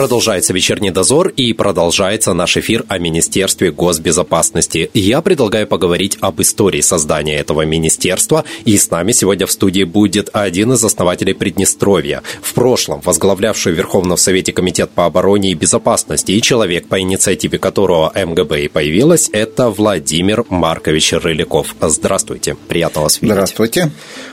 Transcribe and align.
Продолжается 0.00 0.54
вечерний 0.54 0.90
дозор 0.90 1.28
и 1.28 1.52
продолжается 1.52 2.32
наш 2.32 2.56
эфир 2.56 2.86
о 2.88 2.98
Министерстве 2.98 3.70
госбезопасности. 3.70 4.90
Я 4.94 5.20
предлагаю 5.20 5.66
поговорить 5.66 6.16
об 6.22 6.40
истории 6.40 6.80
создания 6.80 7.36
этого 7.36 7.66
министерства. 7.66 8.46
И 8.64 8.78
с 8.78 8.90
нами 8.90 9.12
сегодня 9.12 9.46
в 9.46 9.52
студии 9.52 9.84
будет 9.84 10.30
один 10.32 10.72
из 10.72 10.82
основателей 10.82 11.34
Приднестровья. 11.34 12.22
В 12.40 12.54
прошлом 12.54 13.02
возглавлявший 13.02 13.74
в 13.74 13.76
Верховном 13.76 14.16
Совете 14.16 14.54
Комитет 14.54 14.88
по 14.88 15.04
обороне 15.04 15.50
и 15.50 15.54
безопасности 15.54 16.32
и 16.32 16.40
человек, 16.40 16.88
по 16.88 16.98
инициативе 16.98 17.58
которого 17.58 18.10
МГБ 18.14 18.62
и 18.62 18.68
появилась, 18.68 19.28
это 19.34 19.68
Владимир 19.68 20.46
Маркович 20.48 21.12
Рыляков. 21.12 21.76
Здравствуйте. 21.78 22.56
Приятно 22.68 23.02
вас 23.02 23.20
видеть. 23.20 23.34
Здравствуйте. 23.34 23.90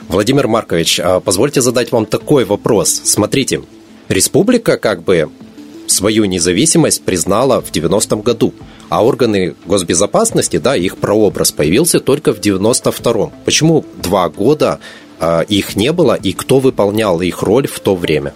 Владимир 0.08 0.48
Маркович, 0.48 0.98
а 0.98 1.20
позвольте 1.20 1.60
задать 1.60 1.92
вам 1.92 2.06
такой 2.06 2.46
вопрос. 2.46 2.88
Смотрите, 3.04 3.60
республика 4.08 4.78
как 4.78 5.04
бы 5.04 5.28
свою 5.90 6.24
независимость 6.24 7.02
признала 7.04 7.60
в 7.60 7.70
90-м 7.70 8.22
году, 8.22 8.54
а 8.88 9.04
органы 9.04 9.54
госбезопасности, 9.66 10.58
да, 10.58 10.76
их 10.76 10.96
прообраз 10.96 11.52
появился 11.52 12.00
только 12.00 12.32
в 12.32 12.40
92-м. 12.40 13.32
Почему 13.44 13.84
два 14.02 14.28
года 14.28 14.80
э, 15.20 15.44
их 15.48 15.76
не 15.76 15.92
было 15.92 16.14
и 16.14 16.32
кто 16.32 16.60
выполнял 16.60 17.20
их 17.20 17.42
роль 17.42 17.66
в 17.66 17.80
то 17.80 17.94
время? 17.94 18.34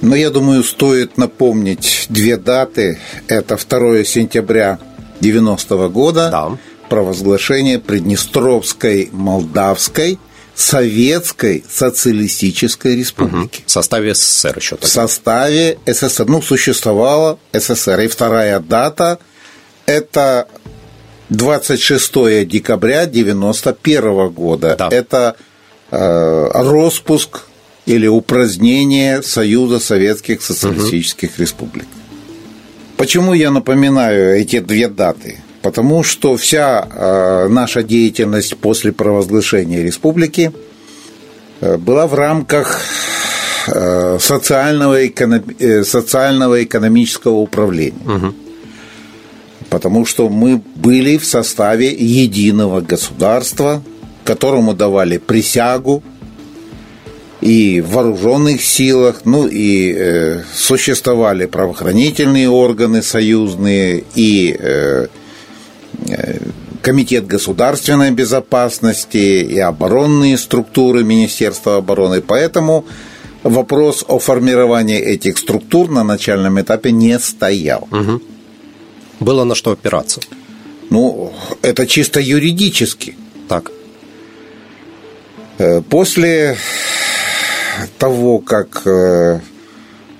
Ну, 0.00 0.14
я 0.14 0.30
думаю, 0.30 0.62
стоит 0.62 1.16
напомнить 1.16 2.06
две 2.08 2.36
даты. 2.36 2.98
Это 3.26 3.56
2 3.56 4.04
сентября 4.04 4.78
90 5.20 5.74
-го 5.74 5.88
года, 5.88 6.28
да. 6.30 6.58
провозглашение 6.88 7.80
Приднестровской 7.80 9.08
Молдавской 9.12 10.18
Советской 10.58 11.64
Социалистической 11.70 12.96
Республики. 12.96 13.60
Угу. 13.60 13.66
В 13.66 13.70
составе 13.70 14.12
СССР 14.12 14.58
еще 14.58 14.70
тогда. 14.74 14.86
В 14.88 14.90
составе 14.90 15.78
СССР. 15.86 16.26
Ну, 16.26 16.42
существовала 16.42 17.38
СССР. 17.52 18.00
И 18.00 18.08
вторая 18.08 18.58
дата– 18.58 19.20
это 19.86 20.48
26 21.28 22.44
декабря 22.44 23.06
91 23.06 24.30
года. 24.30 24.74
Да. 24.76 24.88
Это 24.90 25.36
э, 25.92 26.50
распуск 26.52 27.42
или 27.86 28.08
упразднение 28.08 29.22
Союза 29.22 29.78
Советских 29.78 30.42
Социалистических 30.42 31.30
угу. 31.34 31.42
Республик. 31.42 31.86
Почему 32.96 33.32
я 33.32 33.52
напоминаю 33.52 34.36
эти 34.36 34.58
две 34.58 34.88
даты? 34.88 35.38
Потому 35.62 36.04
что 36.04 36.36
вся 36.36 36.86
э, 36.88 37.48
наша 37.48 37.82
деятельность 37.82 38.56
после 38.56 38.92
провозглашения 38.92 39.82
республики 39.82 40.52
э, 41.60 41.76
была 41.76 42.06
в 42.06 42.14
рамках 42.14 42.80
э, 43.66 44.18
социального, 44.20 44.98
социального 45.84 46.62
экономического 46.62 47.36
управления. 47.36 47.98
Угу. 48.06 48.34
Потому 49.70 50.06
что 50.06 50.28
мы 50.28 50.62
были 50.76 51.18
в 51.18 51.26
составе 51.26 51.92
единого 51.92 52.80
государства, 52.80 53.82
которому 54.24 54.74
давали 54.74 55.18
присягу 55.18 56.02
и 57.40 57.80
в 57.80 57.90
вооруженных 57.90 58.62
силах, 58.62 59.22
ну 59.24 59.46
и 59.46 59.92
э, 59.92 60.42
существовали 60.54 61.46
правоохранительные 61.46 62.48
органы 62.48 63.02
союзные 63.02 64.04
и 64.14 64.56
Э, 64.58 65.06
Комитет 66.82 67.26
государственной 67.26 68.10
безопасности 68.12 69.42
и 69.42 69.58
оборонные 69.58 70.38
структуры 70.38 71.04
Министерства 71.04 71.76
обороны. 71.76 72.20
Поэтому 72.20 72.84
вопрос 73.42 74.04
о 74.08 74.18
формировании 74.18 74.98
этих 74.98 75.38
структур 75.38 75.90
на 75.90 76.04
начальном 76.04 76.60
этапе 76.60 76.92
не 76.92 77.18
стоял. 77.18 77.88
Угу. 77.90 78.22
Было 79.20 79.44
на 79.44 79.54
что 79.54 79.72
опираться? 79.72 80.20
Ну, 80.90 81.32
это 81.62 81.86
чисто 81.86 82.20
юридически. 82.20 83.16
Так. 83.48 83.70
Э, 85.58 85.82
после 85.82 86.56
того, 87.98 88.38
как 88.38 88.82
э, 88.86 89.40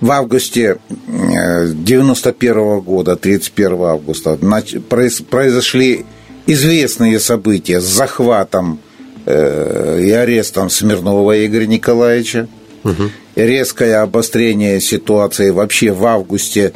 в 0.00 0.10
августе 0.12 0.78
91 1.06 2.56
э, 2.56 2.80
года, 2.80 3.16
31 3.16 3.82
августа, 3.82 4.36
произошли 4.36 6.06
известные 6.46 7.18
события 7.18 7.80
с 7.80 7.84
захватом 7.84 8.78
э, 9.26 10.00
и 10.02 10.10
арестом 10.10 10.70
Смирнова 10.70 11.44
Игоря 11.44 11.66
Николаевича. 11.66 12.48
Угу. 12.84 13.10
Резкое 13.34 13.96
обострение 13.96 14.80
ситуации 14.80 15.50
вообще 15.50 15.90
в 15.92 16.06
августе 16.06 16.72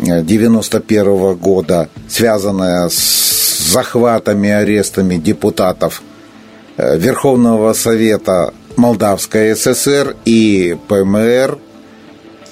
91 0.00 1.06
э, 1.06 1.34
года, 1.34 1.88
связанное 2.08 2.88
с 2.88 3.70
захватами, 3.72 4.50
арестами 4.50 5.16
депутатов 5.16 6.02
Верховного 6.76 7.74
Совета 7.74 8.54
Молдавской 8.76 9.54
ССР 9.54 10.16
и 10.24 10.76
ПМР– 10.88 11.58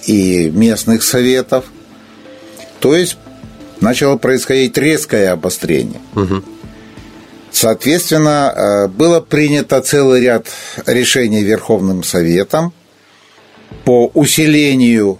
и 0.08 0.50
местных 0.50 1.02
советов. 1.02 1.66
То 2.80 2.96
есть 2.96 3.18
начало 3.80 4.16
происходить 4.16 4.76
резкое 4.78 5.30
обострение. 5.30 6.00
Угу. 6.14 6.42
Соответственно, 7.52 8.52
э, 8.54 8.88
было 8.88 9.20
принято 9.20 9.80
целый 9.80 10.22
ряд 10.22 10.46
решений 10.86 11.42
Верховным 11.42 12.02
Советом 12.02 12.72
по 13.84 14.10
усилению 14.14 15.18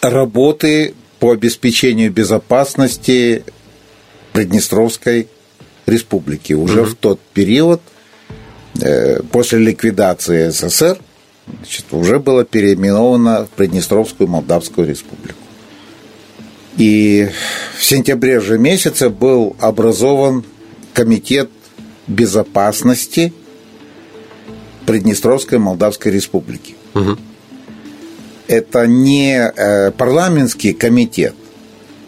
работы 0.00 0.94
по 1.18 1.32
обеспечению 1.32 2.12
безопасности 2.12 3.44
Приднестровской 4.32 5.28
республики. 5.86 6.52
Уже 6.52 6.82
угу. 6.82 6.90
в 6.90 6.94
тот 6.94 7.20
период, 7.34 7.80
э, 8.80 9.22
после 9.22 9.58
ликвидации 9.58 10.50
СССР, 10.50 10.98
значит, 11.58 11.86
уже 11.92 12.18
было 12.18 12.44
переименовано 12.44 13.46
в 13.46 13.50
Приднестровскую 13.50 14.28
Молдавскую 14.28 14.86
республику. 14.86 15.38
И 16.76 17.28
в 17.76 17.84
сентябре 17.84 18.40
же 18.40 18.58
месяце 18.58 19.10
был 19.10 19.56
образован 19.58 20.44
комитет 20.92 21.50
безопасности 22.06 23.32
Приднестровской 24.86 25.58
Молдавской 25.58 26.12
республики. 26.12 26.74
Угу. 26.94 27.18
Это 28.46 28.86
не 28.86 29.36
э, 29.36 29.90
парламентский 29.90 30.72
комитет, 30.72 31.34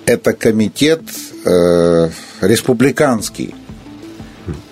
это 0.07 0.33
комитет 0.33 1.03
э, 1.45 2.11
республиканский 2.41 3.55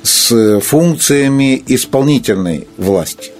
с 0.02 0.60
функциями 0.60 1.62
исполнительной 1.66 2.66
власти. 2.78 3.32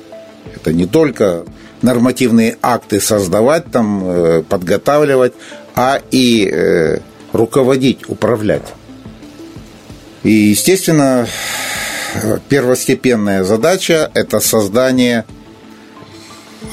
Это 0.60 0.72
не 0.72 0.86
только 0.86 1.44
нормативные 1.82 2.56
акты 2.62 3.00
создавать, 3.00 3.70
там, 3.70 4.02
э, 4.04 4.42
подготавливать, 4.42 5.32
а 5.76 6.00
и 6.10 6.48
э, 6.50 6.98
руководить, 7.32 8.08
управлять. 8.08 8.74
И, 10.24 10.32
естественно, 10.32 11.28
первостепенная 12.48 13.44
задача– 13.44 14.10
это 14.14 14.40
создание 14.40 15.24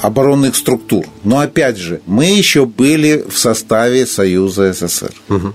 оборонных 0.02 0.56
структур. 0.56 1.06
Но 1.22 1.38
опять 1.38 1.76
же, 1.76 2.00
мы 2.06 2.24
еще 2.24 2.66
были 2.66 3.24
в 3.28 3.38
составе 3.38 4.04
Союза 4.04 4.72
СССР. 4.72 5.12
Угу. 5.28 5.52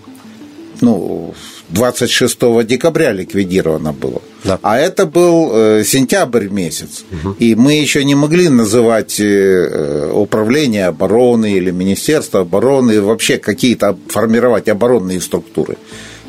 Ну, 0.80 1.34
26 1.72 2.66
декабря 2.66 3.12
ликвидировано 3.14 3.94
было. 3.94 4.22
Да. 4.44 4.60
А 4.62 4.78
это 4.78 5.06
был 5.06 5.52
э, 5.54 5.84
сентябрь 5.84 6.48
месяц. 6.48 7.04
Угу. 7.12 7.36
И 7.40 7.56
мы 7.56 7.74
еще 7.74 8.04
не 8.04 8.16
могли 8.16 8.50
называть 8.50 9.20
э, 9.20 10.12
управление 10.14 10.88
обороны 10.88 11.54
или 11.54 11.72
Министерство 11.72 12.42
обороны, 12.42 13.02
вообще 13.02 13.38
какие-то 13.38 13.98
формировать 14.08 14.68
оборонные 14.70 15.22
структуры. 15.22 15.78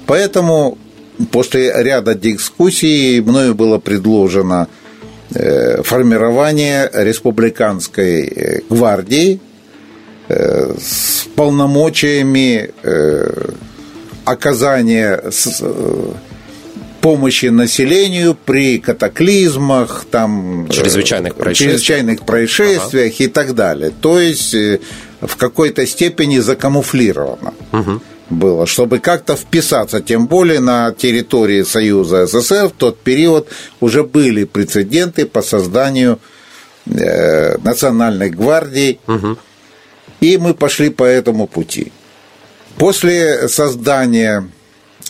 Поэтому 0.06 0.78
после 1.30 1.72
ряда 1.82 2.14
дискуссий 2.14 3.20
мною 3.20 3.54
было 3.54 3.78
предложено 3.78 4.68
э, 5.34 5.82
формирование 5.82 6.90
республиканской 6.92 8.62
гвардии 8.68 9.40
с 10.28 11.26
полномочиями 11.34 12.70
оказания 14.24 15.22
э, 15.60 16.12
помощи 17.00 17.46
населению 17.46 18.34
при 18.34 18.78
катаклизмах, 18.78 20.06
там, 20.10 20.68
чрезвычайных 20.70 21.34
происшествиях, 21.34 21.80
чрезвычайных 21.80 22.24
происшествиях 22.24 23.14
ага. 23.14 23.24
и 23.24 23.26
так 23.26 23.54
далее. 23.54 23.92
То 24.00 24.20
есть 24.20 24.54
э, 24.54 24.80
в 25.20 25.36
какой-то 25.36 25.86
степени 25.86 26.38
закамуфлировано. 26.38 27.54
Угу 27.72 28.00
было, 28.32 28.66
чтобы 28.66 28.98
как-то 28.98 29.36
вписаться, 29.36 30.00
тем 30.00 30.26
более 30.26 30.60
на 30.60 30.92
территории 30.92 31.62
Союза 31.62 32.26
СССР 32.26 32.68
в 32.68 32.72
тот 32.72 32.98
период 32.98 33.48
уже 33.80 34.02
были 34.02 34.44
прецеденты 34.44 35.26
по 35.26 35.42
созданию 35.42 36.18
э, 36.86 37.58
национальной 37.58 38.30
гвардии, 38.30 38.98
угу. 39.06 39.36
и 40.20 40.38
мы 40.38 40.54
пошли 40.54 40.90
по 40.90 41.04
этому 41.04 41.46
пути. 41.46 41.92
После 42.78 43.48
создания 43.48 44.48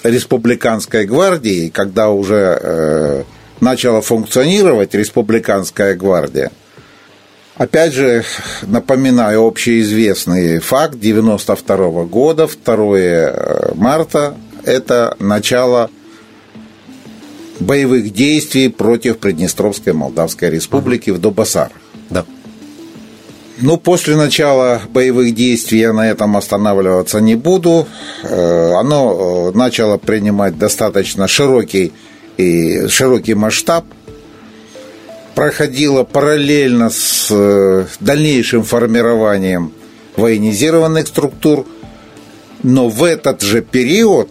республиканской 0.02 1.06
гвардии, 1.06 1.68
когда 1.68 2.10
уже 2.10 2.58
э, 2.60 3.24
начала 3.60 4.00
функционировать 4.00 4.94
республиканская 4.94 5.94
гвардия, 5.94 6.50
Опять 7.54 7.92
же, 7.92 8.24
напоминаю 8.62 9.46
общеизвестный 9.46 10.58
факт 10.58 10.98
92 10.98 12.04
года, 12.04 12.48
2 12.48 12.98
э, 12.98 13.74
марта, 13.74 14.34
это 14.64 15.16
начало 15.18 15.90
боевых 17.60 18.12
действий 18.12 18.68
против 18.68 19.18
Приднестровской 19.18 19.92
Молдавской 19.92 20.50
Республики 20.50 21.10
в 21.10 21.20
Добасарах. 21.20 21.76
Да. 22.10 22.24
Ну, 23.62 23.76
после 23.76 24.16
начала 24.16 24.82
боевых 24.90 25.34
действий 25.34 25.78
я 25.78 25.92
на 25.92 26.10
этом 26.10 26.36
останавливаться 26.36 27.20
не 27.20 27.36
буду. 27.36 27.86
Э, 28.24 28.72
оно 28.72 29.52
э, 29.54 29.56
начало 29.56 29.98
принимать 29.98 30.58
достаточно 30.58 31.28
широкий 31.28 31.92
и 32.36 32.88
широкий 32.88 33.34
масштаб– 33.34 33.84
проходила 35.34 36.02
параллельно 36.02 36.90
с 36.90 37.28
э, 37.30 37.86
дальнейшим 38.00 38.64
формированием 38.64 39.72
военизированных 40.16 41.06
структур, 41.06 41.64
но 42.62 42.88
в 42.88 43.04
этот 43.04 43.42
же 43.42 43.62
период, 43.62 44.28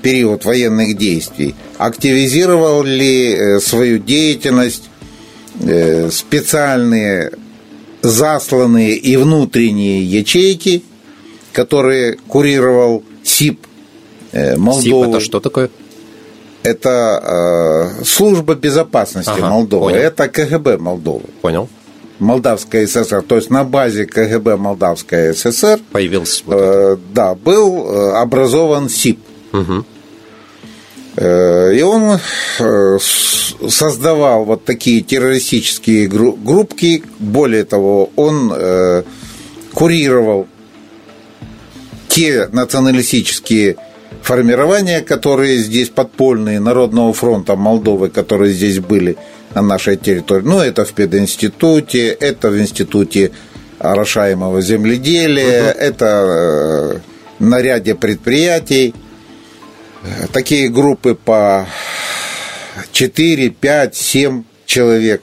период 0.00 0.44
военных 0.44 0.96
действий, 0.96 1.54
активизировали 1.76 3.58
свою 3.60 3.98
деятельность 3.98 4.88
специальные 6.10 7.32
засланные 8.02 8.96
и 8.96 9.16
внутренние 9.16 10.02
ячейки, 10.04 10.82
которые 11.52 12.16
курировал 12.28 13.02
СИП 13.22 13.66
Молдовы. 14.32 14.82
СИП 14.82 15.08
это 15.08 15.20
что 15.20 15.40
такое? 15.40 15.70
это 16.62 17.92
э, 18.00 18.04
служба 18.04 18.54
безопасности 18.54 19.30
ага, 19.30 19.48
Молдовы, 19.48 19.84
понял. 19.86 19.98
это 19.98 20.28
КГБ 20.28 20.78
Молдовы. 20.78 21.24
Понял. 21.40 21.68
Молдавская 22.18 22.86
ССР, 22.86 23.22
то 23.22 23.36
есть 23.36 23.48
на 23.48 23.62
базе 23.62 24.04
КГБ 24.04 24.56
Молдавская 24.56 25.32
ССР 25.34 25.78
появился. 25.92 26.42
Вот 26.46 26.56
э, 26.58 26.96
да, 27.12 27.34
был 27.34 27.86
э, 27.86 28.12
образован 28.16 28.88
СИП. 28.88 29.20
Угу. 29.52 29.84
Э, 31.20 31.74
и 31.74 31.82
он 31.82 32.20
э, 32.60 32.98
создавал 33.68 34.44
вот 34.44 34.64
такие 34.64 35.00
террористические 35.00 36.06
группки. 36.06 37.02
Более 37.18 37.64
того, 37.64 38.10
он 38.14 38.52
э, 38.54 39.02
курировал 39.74 40.46
те 42.08 42.48
националистические 42.52 43.76
формирования, 44.22 45.00
которые 45.00 45.58
здесь 45.58 45.88
подпольные, 45.88 46.60
Народного 46.60 47.12
фронта 47.12 47.56
Молдовы, 47.56 48.10
которые 48.10 48.52
здесь 48.52 48.78
были 48.78 49.16
на 49.54 49.62
нашей 49.62 49.96
территории. 49.96 50.44
Ну, 50.44 50.60
это 50.60 50.84
в 50.84 50.92
пединституте, 50.92 52.10
это 52.10 52.50
в 52.50 52.58
институте 52.58 53.32
орошаемого 53.80 54.60
земледелия, 54.60 55.70
угу. 55.70 55.78
это 55.80 57.00
на 57.40 57.60
ряде 57.60 57.96
предприятий. 57.96 58.94
Такие 60.32 60.68
группы 60.68 61.14
по 61.14 61.66
4, 62.92 63.50
5, 63.50 63.96
7 63.96 64.44
человек. 64.66 65.22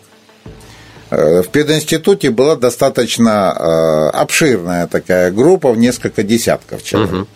Э, 1.10 1.42
в 1.42 1.50
пединституте 1.50 2.30
была 2.31 2.56
достаточно 2.56 3.56
э, 3.57 4.18
обширная 4.18 4.88
такая 4.88 5.31
группа 5.31 5.72
в 5.72 5.77
несколько 5.77 6.24
десятков 6.24 6.83
человек. 6.83 7.13
Угу. 7.13 7.27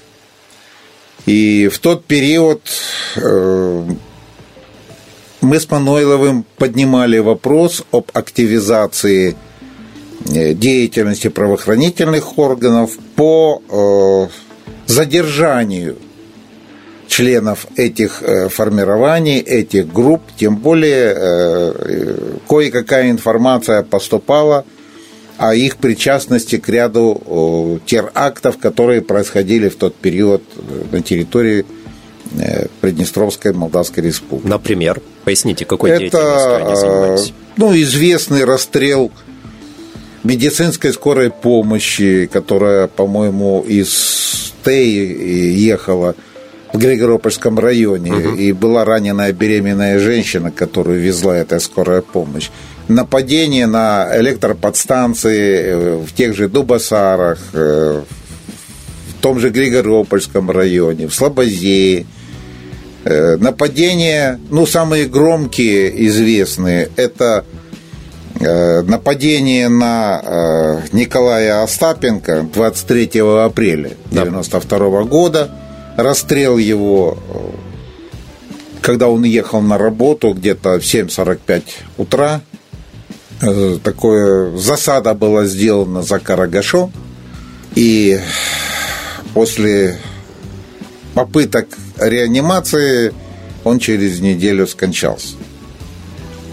И 1.28 1.70
в 1.72 1.80
тот 1.80 2.06
период 2.06 2.62
э, 3.16 3.86
мы 5.42 5.60
с 5.60 5.70
Манойловым 5.70 6.46
поднимали 6.58 7.20
вопрос 7.20 7.84
об 7.92 8.10
активизации 8.14 9.36
деятельности 10.26 11.30
правоохранительных 11.30 12.38
органов 12.38 12.92
по 13.16 14.30
задержанию 14.86 15.98
членов 17.10 17.68
этих 17.76 18.24
формирований, 18.50 19.40
этих 19.40 19.92
групп, 19.92 20.22
тем 20.38 20.56
более 20.56 21.74
кое-какая 22.48 23.12
информация 23.12 23.84
поступала– 23.84 24.64
о 25.40 25.56
их 25.56 25.78
причастности 25.78 26.58
к 26.58 26.68
ряду 26.68 27.80
терактов, 27.86 28.58
которые 28.58 29.02
происходили 29.02 29.70
в 29.70 29.76
тот 29.78 29.96
период 29.96 30.44
э, 30.58 30.84
на 30.92 31.02
территории 31.02 31.66
э, 32.38 32.68
Приднестровской 32.82 33.54
Молдавской 33.54 34.04
Республики. 34.04 34.48
Например, 34.48 35.02
поясните, 35.24 35.64
какой 35.64 35.92
Это, 35.92 36.00
деятельностью 36.00 36.56
они 36.58 36.76
занимались? 36.76 37.34
Ну, 37.56 37.74
известный 37.74 38.44
расстрел 38.44 39.14
медицинской 40.26 40.92
скорой 40.92 41.32
помощи, 41.32 42.30
которая, 42.32 42.88
по-моему, 42.88 43.62
из 43.62 44.54
Теи 44.66 45.56
ехала 45.56 46.16
Григоропольском 46.74 47.58
районе, 47.60 48.14
угу. 48.14 48.36
и 48.36 48.52
была 48.52 48.86
раненая 48.86 49.34
беременная 49.34 50.00
женщина, 50.00 50.52
которую 50.52 51.00
везла 51.00 51.38
эта 51.38 51.60
скорая 51.60 52.02
помощь 52.02 52.50
нападение 52.90 53.68
на 53.68 54.10
электроподстанции 54.20 55.62
э, 55.62 55.96
в 55.98 56.14
тех 56.14 56.36
же 56.36 56.50
Дубасарах, 56.50 57.40
э, 57.54 58.02
в 58.02 59.22
том 59.22 59.40
же 59.40 59.50
Григоропольском 59.52 60.52
районе, 60.52 61.08
в 61.08 61.14
Слободее. 61.14 62.06
Э, 63.06 63.38
нападения, 63.38 64.40
ну, 64.50 64.66
самые 64.66 65.06
громкие, 65.06 66.08
известные, 66.08 66.90
это 66.98 67.46
нападение 68.42 69.68
на 69.68 70.82
Николая 70.94 71.62
Остапенко 71.62 72.48
23 72.54 73.20
апреля 73.20 73.98
1992 74.12 75.04
года, 75.04 75.52
расстрел 76.04 76.58
его 76.58 77.18
когда 78.82 79.10
он 79.10 79.24
ехал 79.24 79.62
на 79.62 79.78
работу 79.78 80.34
где-то 80.34 80.80
в 80.80 80.84
7.45 80.84 81.64
утра, 81.98 82.42
Э, 83.42 83.78
такое 83.82 84.58
засада 84.58 85.14
была 85.14 85.46
сделана 85.46 86.02
за 86.02 86.20
Карагашо, 86.20 86.92
и 87.74 88.20
после 89.34 89.98
попыток 91.14 91.68
реанимации 91.98 93.14
он 93.64 93.80
через 93.80 94.20
неделю 94.20 94.68
скончался. 94.68 95.36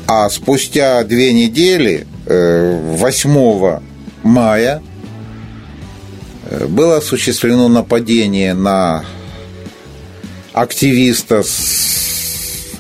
А 0.07 0.31
спустя 0.31 1.03
две 1.03 1.33
недели, 1.33 2.07
8 2.27 3.31
э, 3.31 3.81
мая, 4.23 4.81
э, 6.49 6.67
было 6.69 6.99
осуществлено 6.99 7.67
нападение 7.67 8.55
на 8.55 9.05
активиста 10.57 11.43
с 11.43 12.73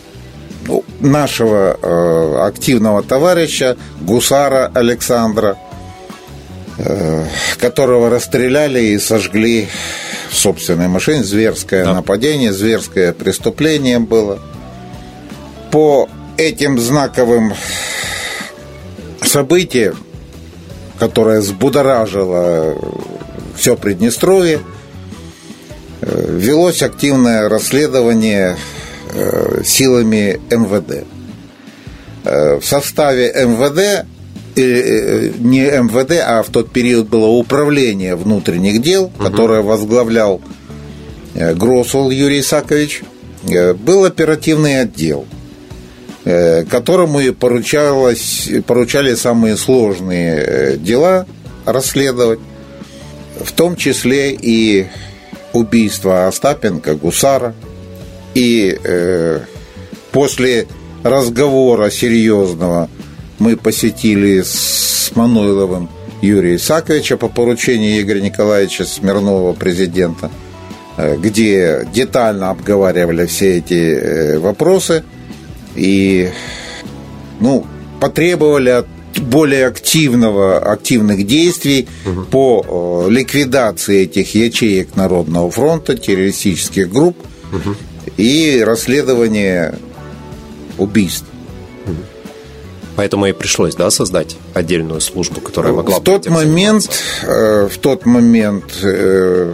ну, 0.67 0.83
нашего 0.99 1.79
э, 1.81 2.47
активного 2.49 3.03
товарища 3.03 3.77
Гусара 4.01 4.71
Александра, 4.73 5.59
э, 6.79 7.25
которого 7.59 8.09
расстреляли 8.09 8.81
и 8.81 8.99
сожгли 8.99 9.69
в 10.31 10.35
собственной 10.35 10.89
машине. 10.89 11.23
Зверское 11.23 11.85
да. 11.85 11.93
нападение, 11.93 12.51
зверское 12.51 13.13
преступление 13.13 13.99
было. 13.99 14.39
По 15.71 16.09
этим 16.39 16.79
знаковым 16.79 17.53
событиям, 19.21 19.99
которое 20.99 21.41
взбудоражило 21.41 22.75
все 23.55 23.77
Приднестровье, 23.77 24.61
э, 24.61 24.76
велось 26.03 26.83
активное 26.83 27.49
расследование 27.49 28.57
Э, 29.19 29.63
силами 29.65 30.41
МВД. 30.51 31.07
Э, 32.25 32.59
в 32.59 32.65
составе 32.65 33.33
МВД, 33.33 34.05
э, 34.57 35.31
не 35.39 35.63
МВД, 35.63 36.23
а 36.27 36.43
в 36.43 36.51
тот 36.51 36.71
период 36.71 37.09
было 37.09 37.27
управление 37.27 38.15
внутренних 38.15 38.83
дел, 38.83 39.05
угу. 39.05 39.25
которое 39.25 39.63
возглавлял 39.63 40.43
Гросвелл 41.35 42.11
Юрий 42.11 42.41
Исакович, 42.41 43.03
был 43.79 44.05
оперативный 44.07 44.81
отдел, 44.81 45.27
которому 46.25 47.21
и 47.21 47.31
поручалось, 47.31 48.49
поручали 48.67 49.15
самые 49.15 49.59
сложные 49.59 50.79
дела 50.79 51.27
расследовать. 51.67 52.41
в 53.39 53.53
том 53.53 53.77
числе 53.77 54.33
и 54.33 54.87
убийство 55.57 56.27
Остапенко, 56.27 56.95
Гусара. 56.95 57.55
И 58.35 58.79
э, 58.83 59.41
после 60.13 60.67
разговора 61.03 61.91
серьезного 61.91 62.89
мы 63.39 63.57
посетили 63.57 64.43
с 64.43 65.11
Мануиловым 65.15 65.89
Юрия 66.21 66.57
Исаковича 66.57 67.17
по 67.17 67.29
поручению 67.29 68.01
Игоря 68.01 68.21
Николаевича 68.21 68.85
Смирнова, 68.85 69.53
президента, 69.53 70.31
э, 70.97 71.17
где 71.17 71.87
детально 71.93 72.51
обговаривали 72.51 73.27
все 73.27 73.59
эти 73.59 73.75
э, 73.75 74.39
вопросы 74.39 75.05
и 75.75 76.31
ну, 77.41 77.67
потребовали 78.01 78.71
от 78.71 78.87
более 79.21 79.67
активного, 79.67 80.59
активных 80.59 81.27
действий 81.27 81.89
угу. 82.05 82.23
по 82.23 83.07
ликвидации 83.09 84.03
этих 84.03 84.35
ячеек 84.35 84.97
Народного 84.97 85.51
фронта, 85.51 85.97
террористических 85.97 86.91
групп 86.91 87.17
угу. 87.53 87.75
и 88.17 88.63
расследования 88.65 89.79
убийств. 90.79 91.27
Поэтому 92.97 93.27
и 93.27 93.33
пришлось, 93.33 93.75
да, 93.75 93.91
создать 93.91 94.37
отдельную 94.55 95.01
службу, 95.03 95.41
которая 95.43 95.75
могла 95.75 95.99
в 95.99 96.03
тот 96.03 96.29
момент, 96.29 96.89
э, 97.23 97.69
в 97.71 97.79
тот 97.79 98.07
момент, 98.07 98.65
э, 98.83 99.53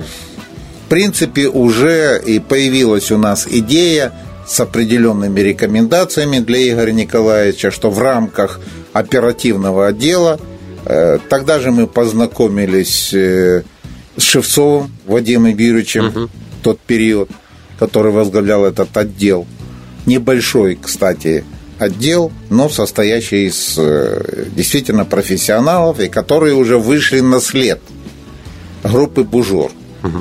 в 0.87 0.89
принципе, 0.89 1.49
уже 1.49 2.23
и 2.25 2.39
появилась 2.39 3.11
у 3.11 3.19
нас 3.19 3.49
идея 3.51 4.13
с 4.47 4.61
определенными 4.61 5.41
рекомендациями 5.41 6.39
для 6.39 6.71
Игоря 6.71 6.93
Николаевича, 6.93 7.73
что 7.73 7.91
в 7.91 7.99
рамках 7.99 8.61
оперативного 8.93 9.89
отдела 9.89 10.41
э, 10.85 11.19
тогда 11.29 11.61
же 11.61 11.71
мы 11.71 11.87
познакомились 11.87 13.13
с 14.17 14.23
Шевцовым 14.23 14.93
Вадимом 15.07 15.51
Юрьевичем 15.51 16.09
угу. 16.09 16.21
в 16.27 16.63
тот 16.63 16.79
период, 16.81 17.31
который 17.79 18.13
возглавлял 18.13 18.65
этот 18.65 18.97
отдел. 18.97 19.47
Небольшой, 20.07 20.79
кстати, 20.81 21.45
отдел, 21.79 22.33
но 22.51 22.69
состоящий 22.69 23.47
из 23.47 23.75
э, 23.79 24.47
действительно 24.55 25.05
профессионалов, 25.05 26.01
и 26.01 26.09
которые 26.09 26.55
уже 26.55 26.79
вышли 26.79 27.21
на 27.21 27.41
след 27.41 27.81
группы 28.83 29.25
«Бужор». 29.25 29.73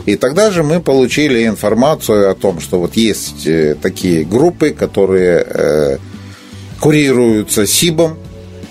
И 0.05 0.15
тогда 0.15 0.51
же 0.51 0.61
мы 0.61 0.79
получили 0.79 1.47
информацию 1.47 2.29
о 2.29 2.35
том, 2.35 2.59
что 2.59 2.79
вот 2.79 2.95
есть 2.95 3.47
э, 3.47 3.75
такие 3.81 4.23
группы, 4.23 4.69
которые 4.71 5.43
э, 5.47 5.97
курируются 6.79 7.65
СИБом 7.65 8.17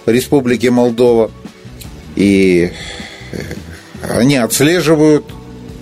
Республики 0.06 0.66
Молдова, 0.68 1.30
и 2.16 2.72
они 4.02 4.36
отслеживают 4.36 5.24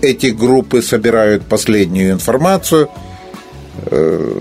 эти 0.00 0.26
группы, 0.26 0.82
собирают 0.82 1.44
последнюю 1.44 2.12
информацию– 2.12 2.88
Э, 3.90 4.40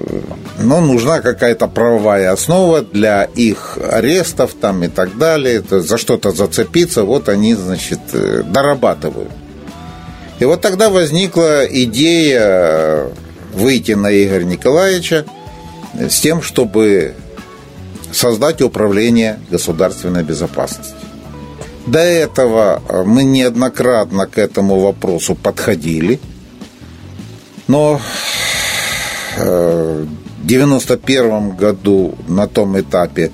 но 0.60 0.82
нужна 0.82 1.22
какая-то 1.22 1.68
правовая 1.68 2.32
основа 2.32 2.82
для 2.82 3.24
их 3.24 3.78
арестов 3.92 4.54
там 4.60 4.84
и 4.84 4.88
так 4.88 5.18
далее, 5.18 5.64
за 5.70 5.98
что-то 5.98 6.32
зацепиться, 6.32 7.04
вот 7.04 7.30
они, 7.30 7.54
значит, 7.54 8.00
э, 8.14 8.44
дорабатывают. 8.44 9.32
И 10.40 10.46
вот 10.46 10.62
тогда 10.62 10.90
возникла 10.90 11.66
идея 11.66 13.08
выйти 13.54 13.94
на 13.94 14.12
Игоря 14.12 14.44
Николаевича 14.44 15.26
с 15.94 16.20
тем, 16.20 16.42
чтобы 16.42 17.16
создать 18.12 18.62
управление 18.62 19.40
государственной 19.50 20.24
безопасности. 20.24 20.96
До 21.86 22.00
этого 22.00 22.82
мы 23.06 23.24
неоднократно 23.24 24.28
к 24.28 24.38
этому 24.38 24.80
вопросу 24.80 25.36
подходили, 25.36 26.20
но 27.68 28.02
в 29.38 30.08
91 30.44 31.56
году 31.56 32.16
на 32.28 32.48
том 32.48 32.80
этапе 32.80 33.32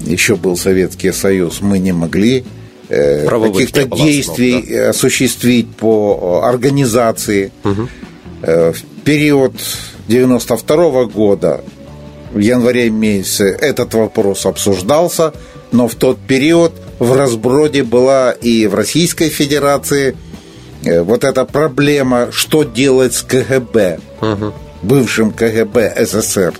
еще 0.00 0.36
был 0.36 0.56
Советский 0.56 1.12
Союз, 1.12 1.60
мы 1.60 1.78
не 1.78 1.92
могли 1.92 2.44
э, 2.88 3.26
каких-то 3.28 3.84
действий 3.84 4.64
да? 4.68 4.90
осуществить 4.90 5.68
по 5.76 6.42
организации. 6.44 7.52
Угу. 7.64 7.88
В 8.42 8.76
период 9.04 9.54
92 10.08 11.04
года, 11.04 11.62
в 12.32 12.38
январе 12.38 12.90
месяце, 12.90 13.56
этот 13.60 13.94
вопрос 13.94 14.46
обсуждался, 14.46 15.32
но 15.72 15.88
в 15.88 15.94
тот 15.94 16.18
период 16.18 16.72
в 16.98 17.16
разброде 17.16 17.82
была 17.82 18.32
и 18.32 18.66
в 18.66 18.74
Российской 18.74 19.28
Федерации 19.28 20.16
э, 20.84 21.02
вот 21.02 21.24
эта 21.24 21.44
проблема, 21.44 22.28
что 22.30 22.64
делать 22.64 23.14
с 23.14 23.22
КГБ. 23.22 23.98
Угу 24.20 24.52
бывшим 24.82 25.32
КГБ 25.32 25.94
СССР. 26.04 26.54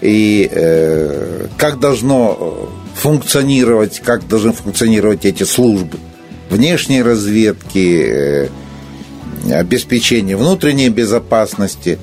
И 0.00 0.48
э, 0.50 1.46
как 1.56 1.78
должно 1.78 2.70
функционировать, 2.94 4.00
как 4.00 4.26
должны 4.26 4.52
функционировать 4.52 5.24
эти 5.24 5.44
службы 5.44 5.98
внешней 6.50 7.02
разведки, 7.02 8.48
э, 9.48 9.52
обеспечения 9.52 10.36
внутренней 10.36 10.88
безопасности. 10.88 11.98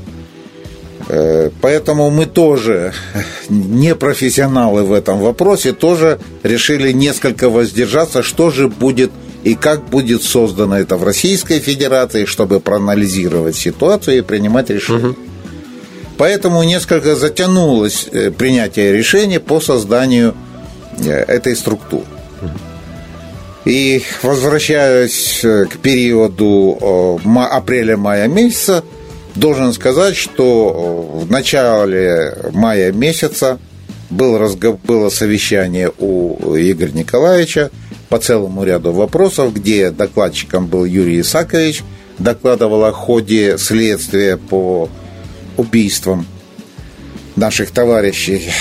Э, 1.10 1.50
поэтому 1.62 2.12
мы 2.12 2.28
тоже, 2.28 2.94
не 3.50 3.96
профессионалы 3.96 4.84
в 4.84 4.94
этом 4.94 5.20
вопросе, 5.20 5.74
тоже 5.74 6.20
решили 6.44 6.92
несколько 6.92 7.50
воздержаться, 7.50 8.22
что 8.22 8.52
же 8.52 8.68
будет 8.68 9.12
и 9.44 9.56
как 9.56 9.86
будет 9.90 10.22
создано 10.22 10.78
это 10.78 10.98
в 10.98 11.04
Российской 11.04 11.60
Федерации, 11.60 12.26
чтобы 12.26 12.60
проанализировать 12.60 13.56
ситуацию 13.56 14.20
и 14.20 14.22
принимать 14.22 14.70
решения. 14.70 15.08
Угу. 15.08 15.16
Поэтому 16.18 16.62
несколько 16.64 17.16
затянулось 17.16 18.08
э, 18.12 18.30
принятие 18.30 18.94
решения 18.94 19.40
по 19.40 19.60
созданию 19.60 20.36
э, 21.00 21.10
этой 21.10 21.56
структуры. 21.56 22.06
И 23.66 24.04
возвращаясь 24.24 25.42
к 25.42 25.78
периоду 25.82 27.20
апреля-мая 27.36 28.28
месяца, 28.28 28.84
должен 29.40 29.74
сказать, 29.74 30.16
что 30.16 31.12
в 31.14 31.32
начале 31.32 32.36
мая 32.52 32.92
месяца 32.92 33.58
был 34.10 34.38
разговор, 34.38 34.80
было 34.84 35.10
совещание 35.10 35.92
у 35.98 36.56
Игоря 36.56 36.92
Николаевича 36.92 37.72
по 38.10 38.18
целому 38.20 38.64
ряду 38.64 38.92
вопросов, 38.92 39.54
где 39.54 39.92
докладчиком 39.92 40.68
был 40.68 40.84
Юрий 40.84 41.22
Исакович, 41.22 41.84
докладывал 42.18 42.84
о 42.84 42.92
ходе 42.92 43.58
следствия 43.58 44.38
по 44.38 44.90
убийством 45.58 46.26
наших 47.36 47.72
товарищей. 47.72 48.52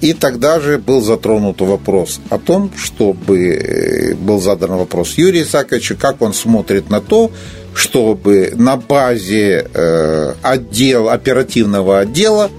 И 0.00 0.16
тогда 0.18 0.60
же 0.60 0.78
был 0.78 1.02
затронут 1.02 1.60
вопрос 1.60 2.20
о 2.30 2.38
том, 2.38 2.72
чтобы 2.76 3.48
э, 3.48 4.14
был 4.14 4.40
задан 4.40 4.70
вопрос 4.70 5.14
Юрию 5.18 5.44
Исаковичу, 5.44 5.96
как 5.96 6.22
он 6.22 6.32
смотрит 6.32 6.88
на 6.88 7.00
то, 7.00 7.32
чтобы 7.74 8.52
на 8.56 8.76
базе 8.76 9.66
э, 9.72 10.34
отдел, 10.42 11.08
оперативного 11.08 12.00
отдела, 12.00 12.50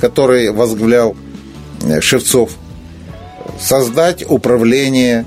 который 0.00 0.50
возглавлял 0.50 1.16
э, 1.84 2.00
Шевцов, 2.00 2.52
создать 3.60 4.24
управление 4.28 5.24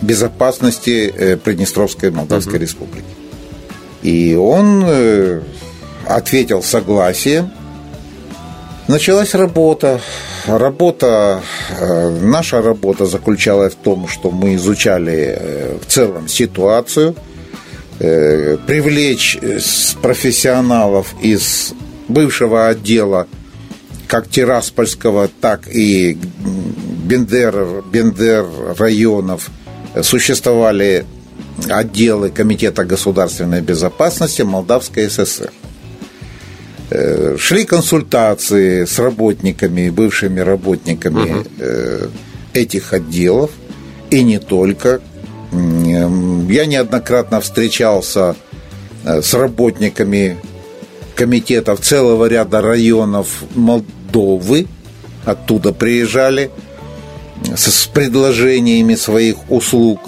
безопасности 0.00 1.38
Приднестровской 1.42 2.10
Молдавской 2.10 2.54
угу. 2.54 2.62
Республики. 2.62 3.04
И 4.02 4.34
он 4.36 4.84
ответил 6.06 6.62
согласием. 6.62 7.50
Началась 8.86 9.34
работа. 9.34 10.00
Работа, 10.46 11.42
э, 11.78 12.08
наша 12.22 12.62
работа 12.62 13.04
заключалась 13.04 13.74
в 13.74 13.76
том, 13.76 14.08
что 14.08 14.30
мы 14.30 14.54
изучали 14.54 15.36
э, 15.38 15.78
в 15.78 15.86
целом 15.86 16.26
ситуацию, 16.26 17.14
э, 17.14 17.27
привлечь 17.98 19.38
профессионалов 20.00 21.14
из 21.20 21.74
бывшего 22.06 22.68
отдела 22.68 23.26
как 24.06 24.28
Тираспольского, 24.28 25.28
так 25.40 25.68
и 25.68 26.16
Бендер, 27.04 27.82
Бендер 27.92 28.46
районов 28.78 29.50
существовали 30.02 31.04
отделы 31.68 32.30
Комитета 32.30 32.84
государственной 32.84 33.60
безопасности 33.60 34.42
Молдавской 34.42 35.10
ССР. 35.10 35.50
Э, 36.90 37.36
шли 37.38 37.64
консультации 37.64 38.84
с 38.84 38.98
работниками, 38.98 39.90
бывшими 39.90 40.40
работниками 40.40 41.40
угу. 41.40 42.10
этих 42.54 42.92
отделов, 42.92 43.50
и 44.10 44.22
не 44.22 44.38
только. 44.38 45.00
Я 45.52 46.66
неоднократно 46.66 47.40
встречался 47.40 48.36
э, 49.04 49.22
с 49.22 49.32
работниками 49.34 50.38
комитетов 51.14 51.80
целого 51.80 52.26
ряда 52.26 52.60
районов 52.60 53.44
Молдовы, 53.54 54.66
оттуда 55.24 55.72
приезжали 55.72 56.50
с 57.56 57.86
предложениями 57.86 58.94
своих 58.94 59.50
услуг. 59.50 60.00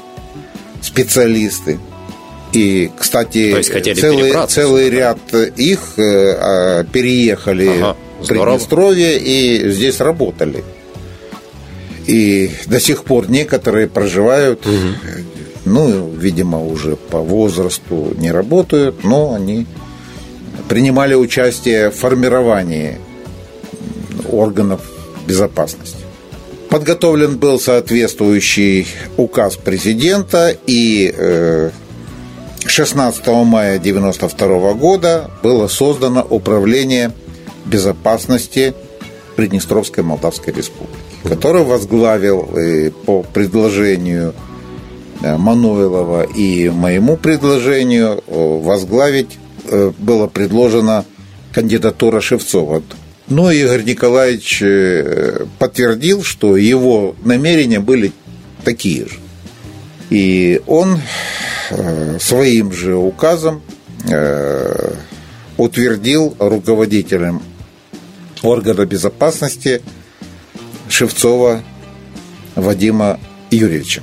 специалисты. 0.83 1.79
И, 2.53 2.91
кстати, 2.99 3.63
целый, 3.95 4.33
целый 4.49 4.91
ряд 4.91 5.19
их 5.35 5.99
э, 5.99 6.85
переехали 6.93 7.69
ага, 7.69 7.97
в 8.21 8.27
Приднестровье 8.27 9.19
и 9.19 9.71
здесь 9.71 10.01
работали. 10.01 10.65
И 12.11 12.51
до 12.67 12.81
сих 12.81 13.05
пор 13.05 13.31
некоторые 13.31 13.87
проживают, 13.87 14.67
угу. 14.67 14.75
ну, 15.65 16.11
видимо, 16.11 16.61
уже 16.61 16.97
по 16.97 17.21
возрасту 17.21 18.15
не 18.19 18.33
работают, 18.33 19.05
но 19.05 19.33
они 19.33 19.65
принимали 20.69 21.15
участие 21.15 21.91
в 21.91 21.95
формировании 21.95 22.99
органов 24.29 24.81
безопасности. 25.25 25.99
Подготовлен 26.69 27.39
был 27.39 27.61
соответствующий 27.61 28.89
указ 29.17 29.55
президента, 29.55 30.57
и 30.67 31.71
16 32.67 33.23
э, 33.25 33.45
мая 33.45 33.77
1992 33.77 34.73
года 34.73 35.31
было 35.45 35.69
создано 35.69 36.27
Управление 36.29 37.13
безопасности 37.67 38.75
Приднестровской 39.37 40.03
Молдавской 40.03 40.53
Республики, 40.53 41.00
которое 41.25 41.65
возглавил 41.65 42.51
э, 42.57 42.91
по 42.91 43.23
предложению 43.23 44.35
э, 45.23 45.37
Мануилова 45.37 46.23
и 46.25 46.69
моему 46.69 47.17
предложению 47.17 48.23
возглавить 48.27 49.39
было 49.99 50.27
предложено 50.27 51.05
кандидатура 51.53 52.21
Шевцова. 52.21 52.83
Но 53.31 53.51
Игорь 53.53 53.85
Николаевич 53.85 54.61
э, 54.61 55.47
подтвердил, 55.59 56.25
что 56.25 56.57
его 56.57 57.15
намерения 57.23 57.79
были 57.79 58.13
такие 58.65 59.07
же. 59.07 59.19
И 60.11 60.61
он 60.67 61.01
э, 61.71 62.19
своим 62.19 62.73
же 62.73 62.97
указом 62.97 63.63
э, 64.11 64.95
утвердил 65.57 66.35
руководителем 66.41 67.41
органа 68.43 68.85
безопасности 68.85 69.81
Шевцова 70.91 71.63
Вадима 72.57 73.19
Юрьевича. 73.51 74.03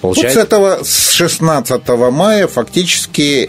Получается? 0.00 0.40
Вот 0.40 0.42
с 0.42 0.46
этого, 0.46 0.84
с 0.84 1.10
16 1.10 1.88
мая 2.10 2.46
фактически 2.46 3.48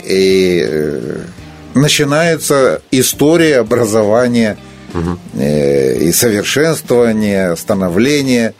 начинается 1.73 2.81
история 2.91 3.59
образования 3.59 4.57
угу. 4.93 5.17
и 5.39 6.11
совершенствования, 6.11 7.55
становления 7.55 8.53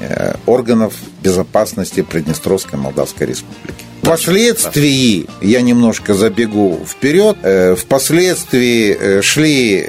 э, 0.00 0.34
органов 0.46 0.94
безопасности 1.22 2.00
Приднестровской 2.02 2.78
Молдавской 2.78 3.26
Республики. 3.26 3.84
Впоследствии, 4.02 5.26
я 5.42 5.60
немножко 5.60 6.14
забегу 6.14 6.80
вперед, 6.86 7.36
э, 7.42 7.74
впоследствии 7.74 9.20
шли, 9.20 9.86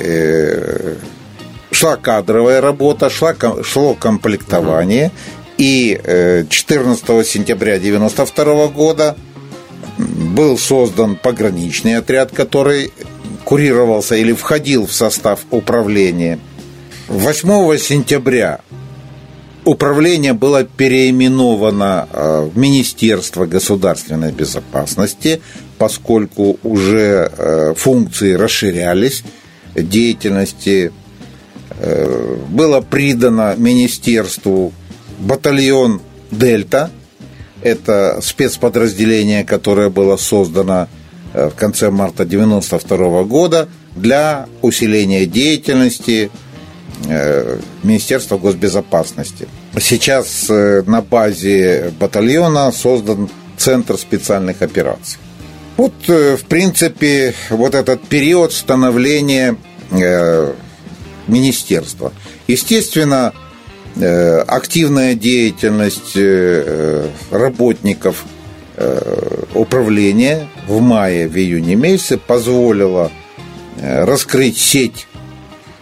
шла 1.75 1.97
кадровая 1.97 2.61
работа, 2.61 3.09
шла, 3.09 3.35
шло 3.63 3.93
комплектование, 3.93 5.11
и 5.57 6.45
14 6.49 7.05
сентября 7.27 7.75
1992 7.75 8.67
года 8.67 9.15
был 9.97 10.57
создан 10.57 11.15
пограничный 11.15 11.97
отряд, 11.97 12.31
который 12.31 12.91
курировался 13.43 14.15
или 14.15 14.33
входил 14.33 14.87
в 14.87 14.93
состав 14.93 15.41
управления. 15.51 16.39
8 17.07 17.77
сентября 17.77 18.61
управление 19.63 20.33
было 20.33 20.63
переименовано 20.63 22.07
э, 22.11 22.49
в 22.53 22.57
Министерство 22.57 23.45
государственной 23.45 24.31
безопасности, 24.31 25.41
поскольку 25.77 26.57
уже 26.63 27.31
э, 27.37 27.73
функции 27.75 28.33
расширялись, 28.33 29.23
деятельности 29.75 30.91
э, 30.91 31.04
было 31.77 32.81
придано 32.81 33.55
министерству 33.57 34.71
батальон 35.19 36.01
«Дельта», 36.31 36.89
это 37.65 38.19
спецподразделение, 38.21 39.43
которое 39.43 39.89
было 39.89 40.17
создано 40.17 40.87
э, 41.33 41.49
в 41.49 41.55
конце 41.55 41.89
марта 41.89 42.21
1992 42.21 43.23
года 43.23 43.67
для 43.95 44.47
усиления 44.61 45.25
деятельности 45.25 46.29
э, 47.07 47.57
Министерства 47.81 48.37
госбезопасности. 48.37 49.47
Сейчас 49.79 50.45
э, 50.47 50.83
на 50.85 51.01
базе 51.01 51.91
батальона 51.99 52.71
создан 52.71 53.29
Центр 53.57 53.97
специальных 53.97 54.61
операций. 54.61 55.17
Вот, 55.77 55.93
в 56.07 56.45
принципе, 56.47 57.33
вот 57.49 57.73
этот 57.73 58.01
период 58.07 58.53
становления 58.53 59.57
министерства. 61.27 62.11
Естественно, 62.47 63.33
Э, 63.97 64.39
активная 64.41 65.15
деятельность 65.15 66.15
э, 66.15 67.07
работников 67.31 68.25
э, 68.75 69.43
управления 69.53 70.49
в 70.67 70.81
мае, 70.81 71.29
в 71.29 71.37
июне 71.37 71.75
месяце 71.75 72.17
позволила 72.17 73.11
раскрыть 73.81 74.57
сеть, 74.57 75.07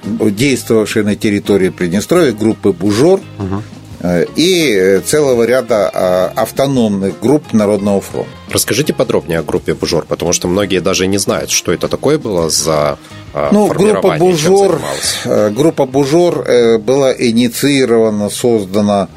действовавшей 0.03 1.03
на 1.03 1.15
территории 1.15 1.69
Приднестровья, 1.69 2.33
группы 2.33 2.71
«Бужор», 2.71 3.19
угу 3.39 3.63
и 4.03 5.01
целого 5.05 5.43
ряда 5.43 5.89
а, 5.93 6.33
автономных 6.35 7.19
групп 7.21 7.53
Народного 7.53 8.01
фронта. 8.01 8.29
Расскажите 8.49 8.93
подробнее 8.93 9.39
о 9.39 9.43
группе 9.43 9.73
«Бужор», 9.73 10.05
потому 10.05 10.33
что 10.33 10.47
многие 10.47 10.81
даже 10.81 11.07
не 11.07 11.17
знают, 11.17 11.51
что 11.51 11.71
это 11.71 11.87
такое 11.87 12.17
было 12.17 12.49
за 12.49 12.97
а, 13.33 13.49
ну, 13.51 13.67
группа 13.67 14.17
«Бужор», 14.17 14.81
э, 15.23 15.49
группа 15.51 15.85
«Бужор» 15.85 16.43
э, 16.45 16.77
была 16.79 17.13
инициирована, 17.13 18.29
создана 18.29 19.07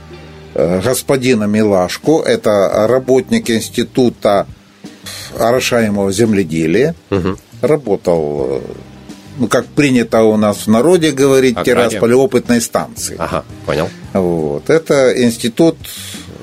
э, 0.55 0.81
господином 0.81 1.51
Милашко. 1.51 2.23
Это 2.25 2.87
работник 2.89 3.51
института 3.51 4.47
орошаемого 5.37 6.13
земледелия. 6.13 6.95
Угу. 7.11 7.37
Работал 7.63 8.63
ну, 9.37 9.49
как 9.49 9.67
принято 9.67 10.23
у 10.23 10.37
нас 10.37 10.67
в 10.67 10.69
народе 10.69 11.13
говорить, 11.13 11.57
Тирасполь 11.63 12.15
опытной 12.15 12.61
станции. 12.61 13.17
Ага, 13.19 13.45
понял. 13.65 13.89
Вот. 14.13 14.71
Это 14.71 15.23
институт, 15.23 15.77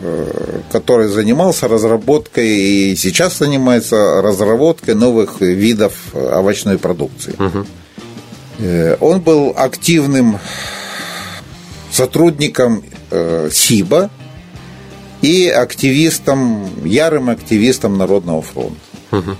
э, 0.01 0.61
который 0.71 1.07
занимался 1.07 1.67
разработкой 1.67 2.47
и 2.47 2.95
сейчас 2.95 3.37
занимается 3.37 4.21
разработкой 4.21 4.95
новых 4.95 5.41
видов 5.41 5.93
овощной 6.13 6.77
продукции. 6.77 7.35
Угу. 7.39 7.65
Он 8.99 9.19
был 9.21 9.53
активным 9.57 10.37
сотрудником 11.91 12.83
э, 13.11 13.49
СИБа 13.51 14.09
и 15.21 15.47
активистом, 15.47 16.69
ярым 16.85 17.29
активистом 17.29 17.97
Народного 17.97 18.41
фронта. 18.41 18.79
Угу. 19.11 19.35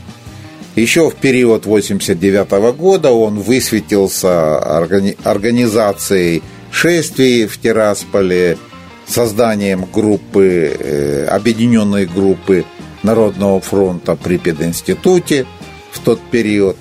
Еще 0.76 1.10
в 1.10 1.16
период 1.16 1.66
89 1.66 2.76
года 2.76 3.12
он 3.12 3.40
высветился 3.40 4.28
органи- 4.28 5.18
организацией 5.24 6.42
шествий 6.72 7.46
в 7.46 7.60
Тирасполе, 7.60 8.58
созданием 9.06 9.86
группы, 9.86 10.76
э, 10.80 11.26
объединенной 11.26 12.06
группы 12.06 12.66
Народного 13.04 13.60
фронта 13.60 14.16
при 14.16 14.38
пединституте 14.38 15.46
в 15.92 16.00
тот 16.00 16.20
период. 16.32 16.78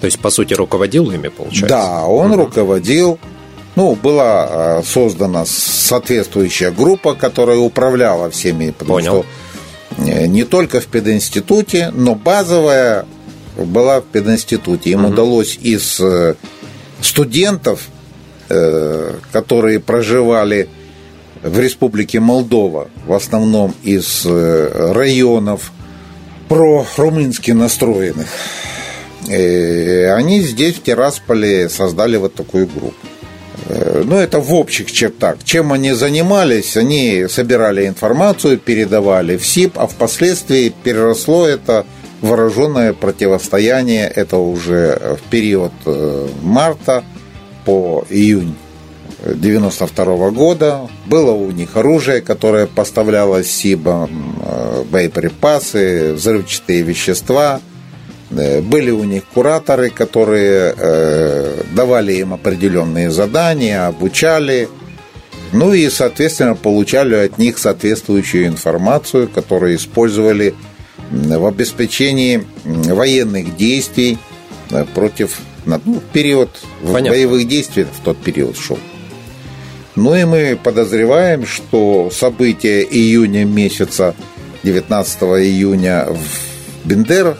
То 0.00 0.06
есть, 0.06 0.18
по 0.20 0.30
сути, 0.30 0.54
руководил 0.54 1.10
ими, 1.10 1.28
получается? 1.28 1.68
Да, 1.68 2.04
он 2.06 2.32
угу. 2.32 2.44
руководил. 2.44 3.18
Ну, 3.76 3.94
была 3.94 4.48
э, 4.50 4.82
создана 4.84 5.44
соответствующая 5.46 6.72
группа, 6.72 7.14
которая 7.14 7.58
управляла 7.58 8.28
всеми. 8.30 8.72
Потому 8.72 8.94
Понял. 8.96 9.24
что 9.96 10.04
э, 10.04 10.26
не 10.26 10.44
только 10.44 10.80
в 10.80 10.86
пединституте, 10.86 11.90
но 11.94 12.14
базовая 12.14 13.06
была 13.64 14.00
в 14.00 14.04
пединституте. 14.04 14.90
Им 14.90 15.04
угу. 15.04 15.12
удалось 15.12 15.58
из 15.60 16.00
э, 16.00 16.34
студентов, 17.00 17.88
э, 18.48 19.14
которые 19.32 19.80
проживали 19.80 20.68
в 21.42 21.58
Республике 21.58 22.20
Молдова, 22.20 22.88
в 23.06 23.12
основном 23.12 23.74
из 23.82 24.22
э, 24.26 24.92
районов 24.92 25.72
про-румынски 26.48 27.52
настроенных, 27.52 28.26
они 29.22 30.40
здесь, 30.40 30.74
в 30.76 30.82
Тирасполе, 30.82 31.68
создали 31.68 32.16
вот 32.16 32.34
такую 32.34 32.66
группу. 32.66 33.06
Ну, 34.04 34.16
это 34.16 34.40
в 34.40 34.52
общих 34.52 34.90
чертах. 34.90 35.36
Чем 35.44 35.72
они 35.72 35.92
занимались? 35.92 36.76
Они 36.76 37.26
собирали 37.28 37.86
информацию, 37.86 38.58
передавали 38.58 39.36
в 39.36 39.46
СИП, 39.46 39.78
а 39.78 39.86
впоследствии 39.86 40.72
переросло 40.82 41.46
это 41.46 41.86
вооруженное 42.20 42.92
противостояние, 42.92 44.06
это 44.08 44.36
уже 44.36 45.18
в 45.20 45.30
период 45.30 45.72
э, 45.86 46.28
марта 46.42 47.04
по 47.64 48.04
июнь 48.10 48.54
92 49.24 50.30
года. 50.30 50.88
Было 51.06 51.32
у 51.32 51.50
них 51.50 51.76
оружие, 51.76 52.20
которое 52.20 52.66
поставлялось 52.66 53.50
СИБом, 53.50 54.36
э, 54.42 54.84
боеприпасы, 54.90 56.14
взрывчатые 56.14 56.82
вещества. 56.82 57.60
Э, 58.30 58.60
были 58.60 58.90
у 58.90 59.04
них 59.04 59.24
кураторы, 59.34 59.90
которые 59.90 60.74
э, 60.76 61.62
давали 61.74 62.14
им 62.14 62.34
определенные 62.34 63.10
задания, 63.10 63.86
обучали. 63.86 64.68
Ну 65.52 65.74
и, 65.74 65.88
соответственно, 65.90 66.54
получали 66.54 67.14
от 67.14 67.38
них 67.38 67.58
соответствующую 67.58 68.46
информацию, 68.46 69.28
которую 69.28 69.74
использовали 69.74 70.54
обеспечении 71.46 72.44
военных 72.64 73.56
действий 73.56 74.18
против 74.94 75.40
ну, 75.66 76.00
период 76.12 76.50
Понятно. 76.82 77.10
боевых 77.10 77.48
действий 77.48 77.84
в 77.84 78.04
тот 78.04 78.16
период 78.18 78.56
шел. 78.56 78.78
Ну 79.96 80.14
и 80.14 80.24
мы 80.24 80.58
подозреваем, 80.62 81.46
что 81.46 82.10
события 82.12 82.82
июня 82.82 83.44
месяца, 83.44 84.14
19 84.62 85.22
июня 85.22 86.06
в 86.08 86.88
Бендерах, 86.88 87.38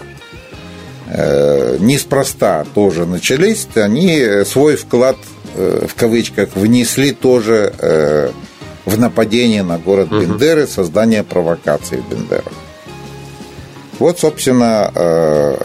э, 1.07 1.77
неспроста 1.79 2.67
тоже 2.75 3.07
начались. 3.07 3.67
Они 3.75 4.45
свой 4.45 4.77
вклад, 4.77 5.17
э, 5.55 5.87
в 5.89 5.95
кавычках, 5.95 6.51
внесли 6.55 7.13
тоже 7.13 7.73
э, 7.79 8.31
в 8.85 8.99
нападение 8.99 9.63
на 9.63 9.79
город 9.79 10.13
угу. 10.13 10.21
Бендеры, 10.21 10.67
создание 10.67 11.23
провокации 11.23 11.97
в 11.97 12.11
Бендерах. 12.11 12.53
Вот, 14.01 14.19
собственно, 14.19 14.91
э, 14.95 15.57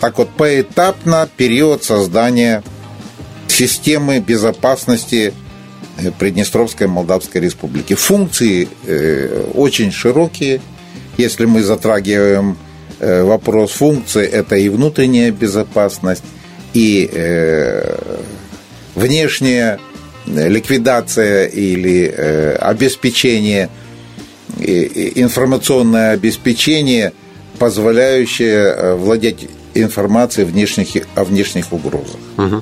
так 0.00 0.16
вот 0.18 0.30
поэтапно 0.30 1.28
период 1.36 1.82
создания 1.82 2.62
системы 3.48 4.20
безопасности 4.20 5.34
Приднестровской 6.20 6.86
Молдавской 6.86 7.40
Республики. 7.40 7.94
Функции 7.94 8.68
э, 8.86 9.50
очень 9.54 9.90
широкие. 9.90 10.60
Если 11.18 11.44
мы 11.44 11.62
затрагиваем 11.62 12.56
э, 13.00 13.24
вопрос 13.24 13.72
функций, 13.72 14.24
это 14.24 14.54
и 14.54 14.68
внутренняя 14.68 15.32
безопасность, 15.32 16.24
и 16.74 17.10
э, 17.12 17.96
внешняя 18.94 19.80
ликвидация 20.26 21.46
или 21.46 22.06
обеспечение, 22.60 23.68
информационное 24.56 26.12
обеспечение, 26.12 27.12
позволяющее 27.62 28.96
владеть 28.96 29.48
информацией 29.74 30.46
внешних, 30.46 30.88
о 31.14 31.22
внешних 31.22 31.72
угрозах. 31.72 32.18
Угу. 32.36 32.60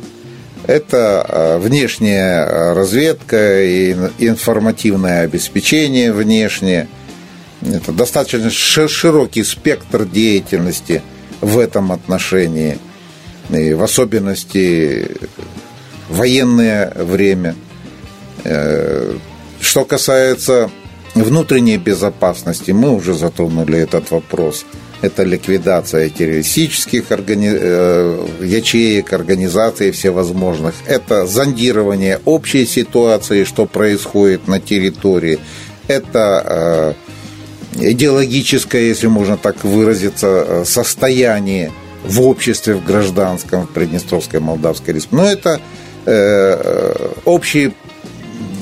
Это 0.67 1.25
э, 1.27 1.59
внешняя 1.59 2.45
э, 2.45 2.73
разведка 2.75 3.63
и 3.63 3.93
информативное 4.19 5.23
обеспечение 5.23 6.13
внешнее. 6.13 6.87
Это 7.63 7.93
достаточно 7.93 8.51
широкий 8.51 9.43
спектр 9.43 10.05
деятельности 10.05 11.01
в 11.41 11.59
этом 11.59 11.93
отношении. 11.93 12.77
И 13.49 13.73
в 13.73 13.83
особенности 13.83 15.13
военное 16.11 16.93
время. 16.95 17.55
Э, 18.45 19.17
что 19.63 19.87
касается 19.87 20.71
внутренней 21.15 21.79
безопасности, 21.79 22.73
мы 22.73 22.95
уже 22.95 23.15
затронули 23.15 23.79
этот 23.79 24.11
вопрос– 24.11 24.67
это 25.03 25.23
ликвидация 25.23 26.09
террористических 26.11 27.11
органи... 27.11 27.51
Э, 27.53 28.27
ячеек, 28.43 29.13
организаций 29.13 29.91
всевозможных, 29.91 30.75
это 30.87 31.27
зондирование 31.27 32.21
общей 32.25 32.67
ситуации, 32.67 33.45
что 33.45 33.67
происходит 33.67 34.49
на 34.49 34.61
территории, 34.61 35.39
это 35.89 36.95
э, 37.79 37.91
идеологическое, 37.91 38.83
если 38.83 39.07
можно 39.07 39.37
так 39.37 39.65
выразиться, 39.65 40.27
э, 40.27 40.65
состояние 40.67 41.73
в 42.05 42.23
обществе, 42.23 42.75
в 42.75 42.85
гражданском, 42.85 43.67
в 43.67 43.71
Приднестровской 43.71 44.41
Молдавской 44.41 44.95
Республике. 44.95 45.23
Но 45.23 45.31
это 45.31 45.61
общие 47.27 47.75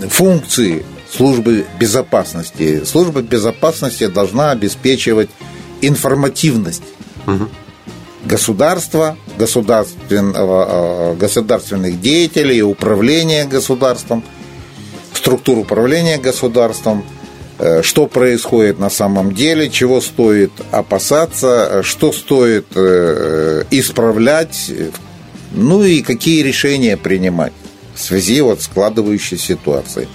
функции 0.08 0.84
службы 1.08 1.64
безопасности. 1.78 2.84
Служба 2.84 3.22
безопасности 3.22 4.08
должна 4.08 4.50
обеспечивать 4.50 5.30
информативность 5.82 6.82
угу. 7.26 7.48
государства, 8.24 9.16
государственного, 9.38 11.12
э, 11.12 11.16
государственных 11.16 12.00
деятелей, 12.00 12.62
управления 12.62 13.44
государством, 13.44 14.22
структур 15.12 15.58
управления 15.58 16.18
государством, 16.18 17.04
э, 17.58 17.82
что 17.82 18.06
происходит 18.06 18.78
на 18.78 18.90
самом 18.90 19.34
деле, 19.34 19.70
чего 19.70 20.00
стоит 20.00 20.52
опасаться, 20.70 21.82
что 21.82 22.12
стоит 22.12 22.66
э, 22.74 23.64
исправлять, 23.70 24.70
ну 25.52 25.82
и 25.82 26.02
какие 26.02 26.42
решения 26.42 26.96
принимать 26.96 27.52
в 27.94 28.00
связи 28.00 28.40
вот 28.40 28.60
с 28.60 28.64
складывающейся 28.64 29.44
ситуацией. 29.44 30.08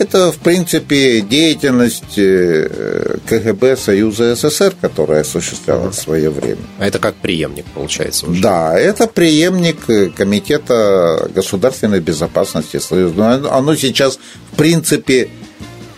Это, 0.00 0.32
в 0.32 0.38
принципе, 0.38 1.20
деятельность 1.20 2.16
э, 2.16 3.18
КГБ 3.28 3.76
Союза 3.76 4.34
СССР, 4.34 4.72
которая 4.80 5.20
осуществлялась 5.20 5.96
в 5.96 6.00
свое 6.00 6.30
время. 6.30 6.62
А 6.78 6.86
это 6.86 6.98
как 6.98 7.16
преемник, 7.16 7.66
получается? 7.74 8.26
Уже? 8.26 8.40
Да, 8.40 8.78
это 8.78 9.06
преемник 9.06 9.90
э, 9.90 10.08
Комитета 10.08 11.28
государственной 11.34 12.00
безопасности 12.00 12.78
Союза. 12.78 13.46
Оно 13.52 13.76
сейчас, 13.76 14.18
в 14.52 14.56
принципе, 14.56 15.28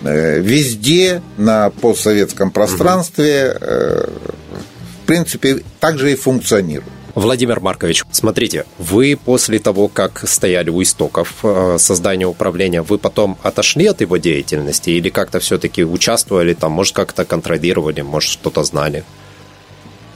э, 0.02 0.40
везде 0.40 1.22
на 1.36 1.70
постсоветском 1.70 2.50
пространстве, 2.50 3.56
в 3.60 5.06
принципе, 5.06 5.62
также 5.78 6.10
и 6.10 6.16
функционирует. 6.16 6.90
Владимир 7.14 7.60
Маркович, 7.60 8.04
смотрите, 8.10 8.64
вы 8.78 9.18
после 9.22 9.58
того, 9.58 9.88
как 9.88 10.26
стояли 10.26 10.70
у 10.70 10.82
истоков 10.82 11.34
э, 11.42 11.76
создания 11.78 12.26
управления, 12.26 12.80
вы 12.80 12.96
потом 12.96 13.36
отошли 13.42 13.86
от 13.86 14.00
его 14.00 14.16
деятельности 14.16 14.90
или 14.90 15.10
как-то 15.10 15.38
все-таки 15.38 15.84
участвовали 15.84 16.54
там, 16.54 16.72
может, 16.72 16.94
как-то 16.94 17.26
контролировали, 17.26 18.00
может, 18.00 18.30
что-то 18.30 18.64
знали? 18.64 19.04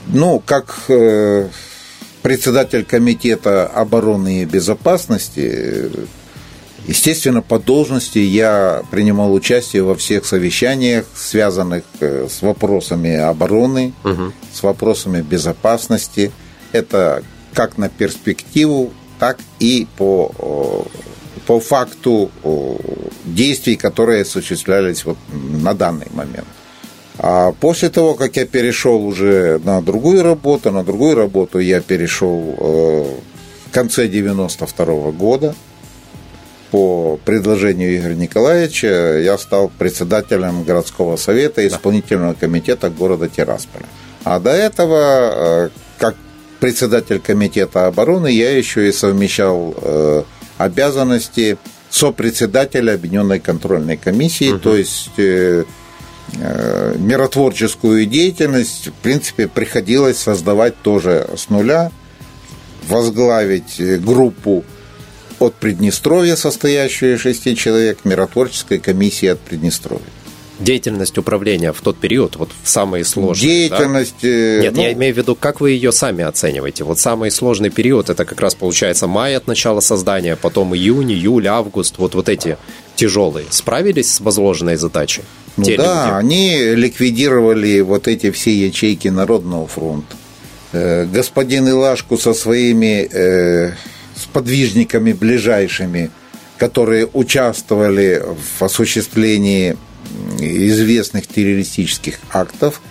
Ну, 0.07 0.41
как 0.43 0.75
э, 0.87 1.49
председатель 2.23 2.83
комитета 2.83 3.67
обороны 3.67 4.41
и 4.41 4.45
безопасности, 4.45 5.91
естественно, 6.87 7.43
по 7.43 7.59
должности 7.59 8.17
я 8.17 8.81
принимал 8.89 9.35
участие 9.35 9.83
во 9.83 9.93
всех 9.93 10.25
совещаниях, 10.25 11.05
связанных 11.13 11.83
э, 11.99 12.27
с 12.27 12.41
вопросами 12.41 13.15
обороны, 13.15 13.93
угу. 14.03 14.33
с 14.51 14.63
вопросами 14.63 15.21
безопасности– 15.21 16.31
это 16.77 17.23
как 17.53 17.77
на 17.77 17.89
перспективу, 17.89 18.91
так 19.19 19.39
и 19.59 19.87
по, 19.97 20.85
по 21.45 21.59
факту 21.59 22.29
действий, 23.25 23.75
которые 23.75 24.21
осуществлялись 24.21 25.05
вот 25.05 25.17
на 25.31 25.73
данный 25.73 26.07
момент. 26.11 26.47
А 27.19 27.51
после 27.51 27.89
того, 27.89 28.13
как 28.13 28.35
я 28.35 28.45
перешел 28.45 29.03
уже 29.03 29.59
на 29.63 29.81
другую 29.81 30.21
работу, 30.21 30.71
на 30.71 30.83
другую 30.83 31.15
работу 31.15 31.59
я 31.59 31.81
перешел 31.81 32.37
в 32.39 33.71
конце 33.71 34.07
92 34.07 34.85
-го 34.85 35.11
года, 35.11 35.55
по 36.71 37.17
предложению 37.23 37.97
Игоря 37.97 38.15
Николаевича 38.15 39.19
я 39.19 39.37
стал 39.37 39.69
председателем 39.69 40.63
городского 40.63 41.15
совета 41.15 41.65
исполнительного 41.65 42.33
комитета 42.33 42.89
города 42.89 43.29
Тирасполя. 43.29 43.85
А 44.23 44.39
до 44.39 44.51
этого, 44.51 45.71
как 45.97 46.15
председатель 46.59 47.19
комитета 47.19 47.87
обороны, 47.87 48.27
я 48.27 48.55
еще 48.55 48.87
и 48.89 48.91
совмещал 48.91 49.73
э, 49.77 50.23
обязанности 50.57 51.57
сопредседателя 51.89 52.93
Объединенной 52.93 53.39
контрольной 53.39 53.97
комиссии, 53.97 54.51
угу. 54.51 54.59
то 54.59 54.75
есть 54.75 55.11
э, 55.17 55.63
э, 56.33 56.95
миротворческую 56.97 58.05
деятельность, 58.05 58.87
в 58.87 58.93
принципе, 58.93 59.47
приходилось 59.47 60.17
создавать 60.17 60.75
тоже 60.81 61.29
с 61.35 61.49
нуля, 61.49 61.91
возглавить 62.87 63.81
группу 64.01 64.63
от 65.39 65.53
Приднестровья, 65.55 66.35
состоящую 66.35 67.15
из 67.15 67.21
шести 67.21 67.55
человек, 67.55 67.99
миротворческой 68.03 68.79
комиссии 68.79 69.27
от 69.27 69.39
Приднестровья 69.39 70.16
деятельность 70.59 71.17
управления 71.17 71.71
в 71.71 71.81
тот 71.81 71.97
период, 71.97 72.35
вот 72.35 72.49
в 72.63 72.69
самые 72.69 73.03
сложные. 73.03 73.49
Деятельность... 73.49 74.21
Да? 74.21 74.27
Э, 74.27 74.61
Нет, 74.61 74.75
ну... 74.75 74.81
я 74.81 74.93
имею 74.93 75.13
в 75.13 75.17
виду, 75.17 75.35
как 75.35 75.61
вы 75.61 75.71
ее 75.71 75.91
сами 75.91 76.23
оцениваете? 76.23 76.83
Вот 76.83 76.99
самый 76.99 77.31
сложный 77.31 77.69
период, 77.69 78.09
это 78.09 78.25
как 78.25 78.39
раз 78.41 78.55
получается 78.55 79.07
май 79.07 79.35
от 79.35 79.47
начала 79.47 79.79
создания, 79.79 80.35
потом 80.35 80.75
июнь, 80.75 81.11
июль, 81.11 81.47
август, 81.47 81.97
вот, 81.97 82.15
вот 82.15 82.29
эти 82.29 82.57
тяжелые. 82.95 83.45
Справились 83.49 84.13
с 84.13 84.21
возложенной 84.21 84.75
задачей? 84.75 85.23
Ну 85.57 85.63
Те 85.63 85.77
да, 85.77 86.05
люди? 86.05 86.25
они 86.25 86.75
ликвидировали 86.75 87.81
вот 87.81 88.07
эти 88.07 88.31
все 88.31 88.51
ячейки 88.51 89.07
Народного 89.07 89.67
фронта. 89.67 90.15
Э, 90.73 91.05
господин 91.05 91.67
Илашку 91.69 92.17
со 92.17 92.33
своими 92.33 93.07
э, 93.11 93.73
сподвижниками 94.15 95.13
ближайшими 95.13 96.11
которые 96.57 97.07
участвовали 97.13 98.23
в 98.57 98.63
осуществлении 98.63 99.77
известных 100.39 101.27
террористических 101.27 102.19
актов 102.31 102.81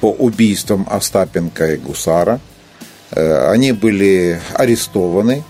по 0.00 0.10
убийствам 0.10 0.86
Остапенко 0.90 1.74
и 1.74 1.76
Гусара. 1.76 2.40
Э, 3.12 3.50
они 3.50 3.72
были 3.72 4.40
арестованы, 4.54 5.44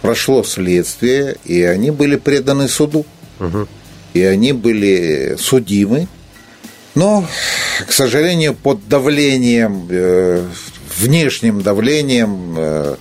прошло 0.00 0.42
следствие, 0.44 1.36
и 1.44 1.62
они 1.62 1.90
были 1.90 2.16
преданы 2.16 2.68
суду. 2.68 3.04
Угу. 3.40 3.68
И 4.14 4.22
они 4.22 4.52
были 4.52 5.36
судимы. 5.38 6.08
Но, 6.94 7.26
к 7.86 7.92
сожалению, 7.92 8.54
под 8.54 8.86
давлением, 8.88 9.86
э, 9.90 10.46
внешним 10.98 11.62
давлением 11.62 12.54
э, 12.56 12.96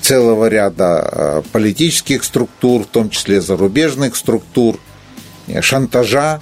целого 0.00 0.48
ряда 0.48 1.42
политических 1.52 2.24
структур, 2.24 2.82
в 2.82 2.86
том 2.86 3.10
числе 3.10 3.40
зарубежных 3.40 4.16
структур, 4.16 4.78
шантажа 5.60 6.40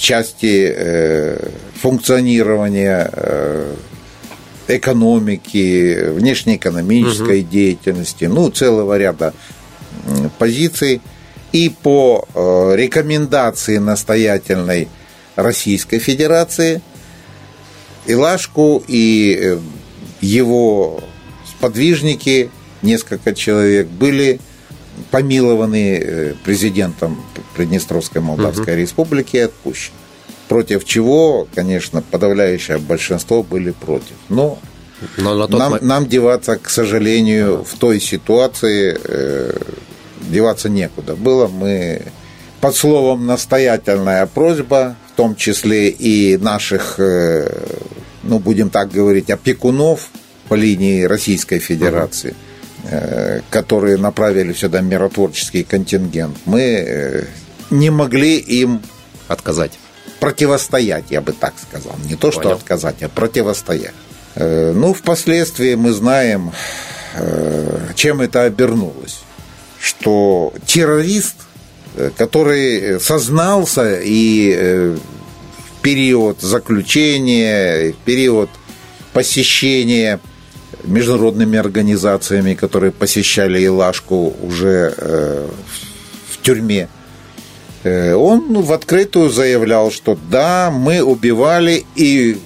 части 0.00 0.72
э, 0.74 1.50
функционирования 1.80 3.10
э, 3.12 3.74
экономики, 4.68 6.10
внешнеэкономической 6.10 7.42
угу. 7.42 7.50
деятельности, 7.50 8.24
ну, 8.24 8.50
целого 8.50 8.96
ряда 8.96 9.34
позиций. 10.38 11.00
И 11.52 11.68
по 11.68 12.26
э, 12.32 12.76
рекомендации 12.76 13.78
настоятельной 13.78 14.88
Российской 15.36 15.98
Федерации 15.98 16.80
Илашку 18.06 18.82
и 18.86 19.58
его 20.20 21.02
сподвижники, 21.48 22.50
несколько 22.82 23.34
человек, 23.34 23.88
были 23.88 24.40
помилованы 25.10 25.98
э, 25.98 26.34
президентом 26.44 27.22
Приднестровской 27.56 28.20
Молдавской 28.20 28.74
угу. 28.74 28.82
Республики 28.82 29.36
и 29.36 29.40
отпущены. 29.40 29.96
Против 30.48 30.84
чего, 30.84 31.46
конечно, 31.54 32.02
подавляющее 32.02 32.78
большинство 32.78 33.42
были 33.42 33.70
против. 33.70 34.16
Но, 34.28 34.58
Но 35.16 35.34
на 35.34 35.46
нам, 35.46 35.70
момент... 35.72 35.82
нам 35.82 36.08
деваться, 36.08 36.56
к 36.56 36.68
сожалению, 36.68 37.64
в 37.64 37.78
той 37.78 38.00
ситуации 38.00 38.98
э, 39.02 39.56
деваться 40.28 40.68
некуда 40.68 41.14
было. 41.14 41.46
Мы 41.46 42.02
под 42.60 42.74
словом 42.76 43.26
настоятельная 43.26 44.26
просьба, 44.26 44.96
в 45.12 45.16
том 45.16 45.36
числе 45.36 45.88
и 45.88 46.36
наших, 46.36 46.96
э, 46.98 47.48
ну, 48.24 48.40
будем 48.40 48.70
так 48.70 48.90
говорить, 48.90 49.30
опекунов 49.30 50.08
по 50.48 50.54
линии 50.54 51.04
Российской 51.04 51.60
Федерации. 51.60 52.30
Угу 52.30 52.49
которые 53.50 53.96
направили 53.96 54.52
сюда 54.52 54.80
миротворческий 54.80 55.64
контингент, 55.64 56.36
мы 56.44 56.60
э, 56.60 57.24
не 57.70 57.90
могли 57.90 58.38
им 58.38 58.82
отказать. 59.28 59.78
Противостоять, 60.18 61.04
я 61.10 61.20
бы 61.20 61.32
так 61.32 61.54
сказал. 61.60 61.94
Не 62.04 62.16
то, 62.16 62.30
что 62.30 62.42
Понял. 62.42 62.56
отказать, 62.56 63.02
а 63.02 63.08
противостоять. 63.08 63.94
Э, 64.34 64.72
ну, 64.74 64.92
впоследствии 64.92 65.74
мы 65.74 65.92
знаем, 65.92 66.52
чем 67.96 68.20
это 68.20 68.42
обернулось. 68.44 69.22
Что 69.80 70.52
террорист, 70.64 71.34
который 72.16 73.00
сознался 73.00 73.98
и 74.00 74.94
в 74.94 75.82
период 75.82 76.40
заключения, 76.40 77.92
в 77.92 77.96
период 78.04 78.48
посещения 79.12 80.20
международными 80.84 81.58
организациями, 81.58 82.54
которые 82.54 82.92
посещали 82.92 83.64
Илашку 83.64 84.34
уже 84.42 84.94
э, 84.96 85.48
в 86.30 86.42
тюрьме. 86.42 86.88
Э, 87.82 88.14
он 88.14 88.62
в 88.62 88.72
открытую 88.72 89.30
заявлял, 89.30 89.90
что 89.90 90.18
да, 90.30 90.70
мы 90.70 91.02
убивали, 91.02 91.84
и 91.96 92.38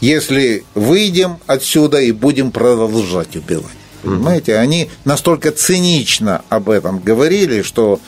если 0.00 0.64
выйдем 0.74 1.38
отсюда 1.46 2.00
и 2.00 2.12
будем 2.12 2.50
продолжать 2.50 3.36
убивать. 3.36 3.72
Понимаете, 4.02 4.56
они 4.56 4.90
настолько 5.04 5.52
цинично 5.52 6.42
об 6.48 6.70
этом 6.70 6.98
говорили, 6.98 7.62
что 7.62 8.00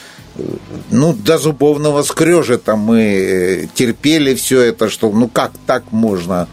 ну, 0.91 1.13
до 1.13 1.39
зубовного 1.39 2.03
скрежета 2.03 2.75
мы 2.75 3.69
терпели 3.75 4.35
все 4.35 4.61
это, 4.63 4.91
что 4.91 5.11
ну 5.13 5.29
как 5.29 5.53
так 5.67 5.93
можно. 5.93 6.49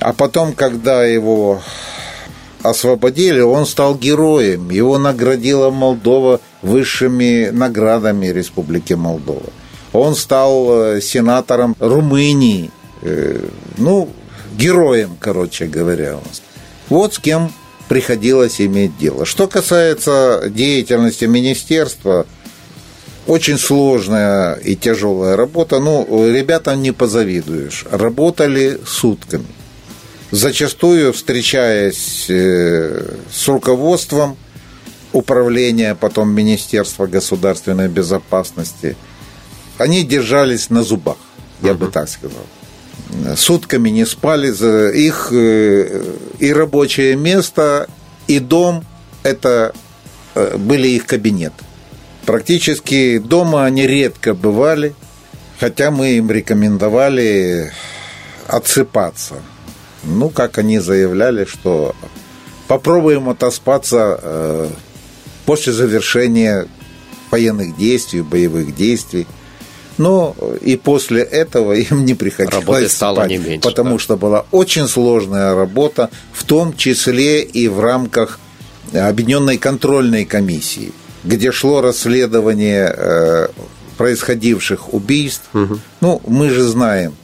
А 0.00 0.12
потом, 0.12 0.52
когда 0.52 1.04
его 1.04 1.62
освободили, 2.64 3.40
он 3.40 3.66
стал 3.66 3.94
героем. 3.94 4.70
Его 4.70 4.98
наградила 4.98 5.70
Молдова 5.70 6.40
высшими 6.62 7.50
наградами 7.52 8.26
Республики 8.26 8.94
Молдова. 8.94 9.50
Он 9.92 10.14
стал 10.14 10.94
э, 10.96 11.00
сенатором 11.00 11.76
Румынии. 11.78 12.70
Э, 13.02 13.46
ну, 13.76 14.08
героем, 14.56 15.16
короче 15.20 15.66
говоря. 15.66 16.18
Вот 16.88 17.14
с 17.14 17.18
кем 17.18 17.52
приходилось 17.88 18.60
иметь 18.60 18.96
дело. 18.98 19.26
Что 19.26 19.46
касается 19.46 20.44
деятельности 20.48 21.26
министерства, 21.26 22.26
очень 23.26 23.58
сложная 23.58 24.54
и 24.54 24.74
тяжелая 24.74 25.36
работа. 25.36 25.80
Ну, 25.80 26.06
ребятам 26.32 26.80
не 26.82 26.92
позавидуешь. 26.92 27.84
Работали 27.90 28.80
сутками 28.86 29.46
зачастую 30.34 31.12
встречаясь 31.12 32.26
э, 32.28 33.16
с 33.32 33.46
руководством 33.48 34.36
управления, 35.12 35.94
потом 35.94 36.34
Министерства 36.34 37.06
государственной 37.06 37.88
безопасности, 37.88 38.96
они 39.78 40.02
держались 40.02 40.70
на 40.70 40.82
зубах, 40.82 41.18
я 41.62 41.70
uh-huh. 41.70 41.74
бы 41.74 41.86
так 41.86 42.08
сказал. 42.08 42.44
Сутками 43.36 43.90
не 43.90 44.04
спали, 44.06 44.48
их 44.96 45.28
э, 45.30 46.04
и 46.40 46.52
рабочее 46.52 47.14
место, 47.14 47.88
и 48.26 48.40
дом– 48.40 48.84
это 49.22 49.72
э, 50.34 50.56
были 50.56 50.88
их 50.88 51.06
кабинеты. 51.06 51.64
Практически 52.26 53.18
дома 53.18 53.64
они 53.66 53.86
редко 53.86 54.34
бывали, 54.34 54.94
хотя 55.60 55.92
мы 55.92 56.14
им 56.14 56.28
рекомендовали 56.28 57.72
отсыпаться– 58.48 59.36
ну, 60.06 60.30
как 60.30 60.58
они 60.58 60.78
заявляли, 60.78 61.44
что 61.44 61.94
попробуем 62.68 63.28
отоспаться 63.28 64.18
э, 64.22 64.68
после 65.46 65.72
завершения 65.72 66.66
военных 67.30 67.76
действий, 67.76 68.22
боевых 68.22 68.74
действий. 68.74 69.26
Но 69.96 70.34
и 70.60 70.76
после 70.76 71.22
этого 71.22 71.72
им 71.90 72.04
не 72.04 72.14
приходилось 72.14 72.54
Работы 72.54 72.88
стало 72.88 73.16
спать, 73.16 73.30
не 73.30 73.38
меньше, 73.38 73.68
потому 73.68 73.96
да. 73.96 73.98
что 73.98 74.16
была 74.16 74.46
очень 74.50 74.88
сложная 74.88 75.54
работа, 75.54 76.10
в 76.32 76.44
том 76.44 76.76
числе 76.76 77.42
и 77.42 77.68
в 77.68 77.80
рамках 77.80 78.38
Объединенной 78.92 79.58
контрольной 79.58 80.24
комиссии, 80.24 80.92
где 81.24 81.50
шло 81.50 81.80
расследование 81.80 82.94
э, 82.96 83.48
происходивших 83.96 84.92
убийств. 84.92 85.48
Угу. 85.52 85.78
Ну, 86.00 86.22
мы 86.26 86.50
же 86.50 86.62
знаем, 86.62 87.14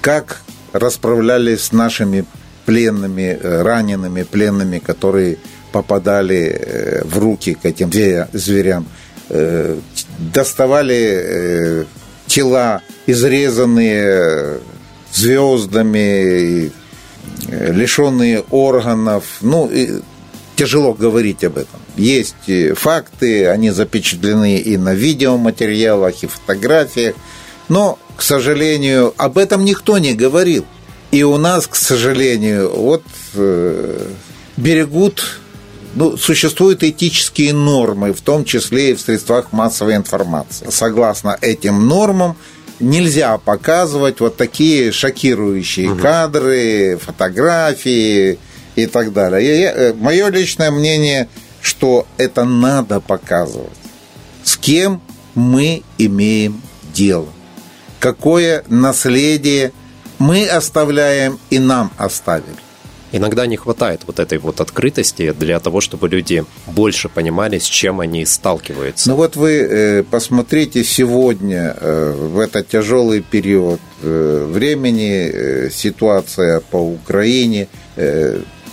как 0.00 0.40
расправлялись 0.72 1.62
с 1.62 1.72
нашими 1.72 2.24
пленными, 2.66 3.38
э, 3.40 3.62
ранеными 3.62 4.22
пленными, 4.22 4.78
которые 4.78 5.38
попадали 5.72 6.38
э, 6.38 7.02
в 7.04 7.18
руки 7.18 7.54
к 7.54 7.64
этим 7.64 7.90
зверям, 8.32 8.86
э, 9.28 9.76
доставали 10.18 11.86
тела, 12.26 12.82
изрезанные 13.06 14.60
звездами, 15.12 16.70
лишенные 17.48 18.44
органов. 18.50 19.24
Ну, 19.40 19.70
тяжело 20.54 20.92
говорить 20.92 21.42
об 21.42 21.58
этом. 21.58 21.80
Есть 21.96 22.76
факты, 22.76 23.48
они 23.48 23.70
запечатлены 23.70 24.58
и 24.58 24.76
на 24.76 24.94
видеоматериалах, 24.94 26.22
и 26.22 26.26
фотографиях, 26.26 27.16
но 27.68 27.98
к 28.20 28.22
сожалению, 28.22 29.14
об 29.16 29.38
этом 29.38 29.64
никто 29.64 29.96
не 29.96 30.12
говорил. 30.12 30.66
И 31.10 31.22
у 31.22 31.38
нас, 31.38 31.66
к 31.66 31.74
сожалению, 31.74 32.70
вот 32.70 33.02
э, 33.32 34.10
берегут, 34.58 35.40
ну, 35.94 36.18
существуют 36.18 36.82
этические 36.82 37.54
нормы, 37.54 38.12
в 38.12 38.20
том 38.20 38.44
числе 38.44 38.90
и 38.90 38.94
в 38.94 39.00
средствах 39.00 39.52
массовой 39.52 39.96
информации. 39.96 40.66
Согласно 40.68 41.38
этим 41.40 41.88
нормам, 41.88 42.36
нельзя 42.78 43.38
показывать 43.38 44.20
вот 44.20 44.36
такие 44.36 44.92
шокирующие 44.92 45.92
угу. 45.92 46.02
кадры, 46.02 46.98
фотографии 47.02 48.38
и 48.76 48.84
так 48.84 49.14
далее. 49.14 49.72
Э, 49.74 49.94
мое 49.94 50.28
личное 50.28 50.70
мнение, 50.70 51.30
что 51.62 52.06
это 52.18 52.44
надо 52.44 53.00
показывать. 53.00 53.72
С 54.44 54.58
кем 54.58 55.00
мы 55.34 55.82
имеем 55.96 56.60
дело 56.92 57.30
какое 58.00 58.64
наследие 58.68 59.72
мы 60.18 60.46
оставляем 60.46 61.38
и 61.50 61.60
нам 61.60 61.92
оставили. 61.96 62.56
Иногда 63.12 63.46
не 63.46 63.56
хватает 63.56 64.02
вот 64.06 64.20
этой 64.20 64.38
вот 64.38 64.60
открытости 64.60 65.32
для 65.32 65.58
того, 65.58 65.80
чтобы 65.80 66.08
люди 66.08 66.44
больше 66.66 67.08
понимали, 67.08 67.58
с 67.58 67.64
чем 67.64 68.00
они 68.00 68.24
сталкиваются. 68.24 69.10
Ну 69.10 69.16
вот 69.16 69.34
вы 69.34 69.50
э, 69.50 70.02
посмотрите 70.04 70.84
сегодня, 70.84 71.76
э, 71.76 72.12
в 72.12 72.38
этот 72.38 72.68
тяжелый 72.68 73.20
период 73.20 73.80
э, 74.02 74.46
времени, 74.48 75.70
ситуация 75.70 76.60
по 76.60 76.76
Украине, 76.76 77.68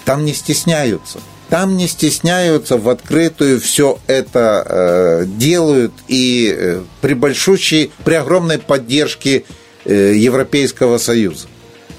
там 0.05 0.23
не 0.23 0.33
стесняются. 0.33 1.19
Там 1.49 1.77
не 1.77 1.87
стесняются, 1.87 2.77
в 2.77 2.89
открытую 2.89 3.61
все 3.61 3.99
это 4.07 5.25
делают 5.37 5.93
и 6.07 6.81
при 7.01 7.13
большущей, 7.13 7.91
при 8.03 8.15
огромной 8.15 8.59
поддержке 8.59 9.45
Европейского 9.85 10.97
Союза. 10.97 11.47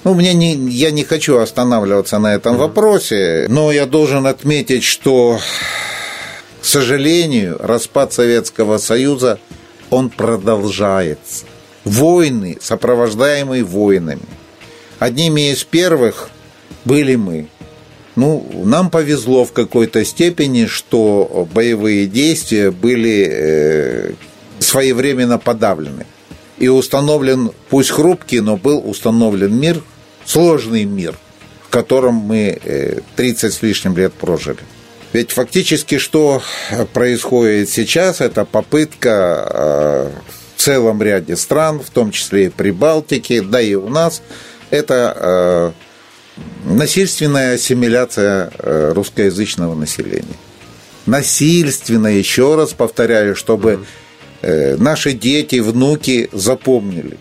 Ну, 0.05 0.15
мне 0.15 0.33
не, 0.35 0.55
я 0.55 0.91
не 0.91 1.03
хочу 1.03 1.39
останавливаться 1.39 2.19
на 2.19 2.35
этом 2.35 2.57
вопросе, 2.57 3.47
но 3.49 3.73
я 3.73 3.87
должен 3.87 4.27
отметить, 4.27 4.85
что, 4.85 5.41
к 6.61 6.65
сожалению, 6.65 7.57
распад 7.59 8.13
Советского 8.13 8.79
Союза, 8.79 9.41
он 9.91 10.11
продолжается. 10.11 11.47
Войны, 11.85 12.59
сопровождаемые 12.61 13.65
войнами. 13.65 14.23
Одними 14.99 15.53
из 15.53 15.65
первых 15.65 16.29
были 16.85 17.17
мы. 17.17 17.49
Ну, 18.19 18.45
нам 18.65 18.91
повезло 18.91 19.45
в 19.45 19.53
какой-то 19.53 20.05
степени, 20.05 20.67
что 20.67 21.47
боевые 21.55 22.09
действия 22.09 22.73
были 22.73 23.29
э, 23.31 24.13
своевременно 24.59 25.39
подавлены. 25.39 26.05
И 26.57 26.67
установлен, 26.67 27.53
пусть 27.69 27.91
хрупкий, 27.91 28.41
но 28.41 28.57
был 28.57 28.83
установлен 28.85 29.57
мир, 29.57 29.81
сложный 30.25 30.83
мир, 30.83 31.15
в 31.69 31.69
котором 31.69 32.15
мы 32.15 32.59
30 33.15 33.45
э, 33.45 33.51
с 33.53 33.63
лишним 33.63 33.97
лет 33.97 34.13
прожили. 34.15 34.59
Ведь 35.13 35.31
фактически 35.31 35.99
что 35.99 36.43
происходит 36.93 37.71
сейчас, 37.71 38.21
это 38.21 38.45
попытка 38.45 39.47
э, 39.49 40.11
в 40.57 40.61
целом 40.61 41.01
ряде 41.01 41.37
стран, 41.37 41.79
в 41.79 41.91
том 41.91 42.11
числе 42.11 42.47
и 42.47 42.49
Прибалтике, 42.49 43.43
да 43.43 43.61
и 43.61 43.77
у 43.77 43.89
нас, 43.89 44.23
это 44.71 45.73
насильственная 46.65 47.55
ассимиляция 47.55 48.51
русскоязычного 48.59 49.75
населения. 49.75 50.37
Насильственно, 51.07 52.09
еще 52.09 52.57
раз 52.57 52.73
повторяю, 52.73 53.35
чтобы 53.35 53.85
наши 54.43 55.13
дети, 55.13 55.57
внуки 55.57 56.29
запомнили. 56.33 57.19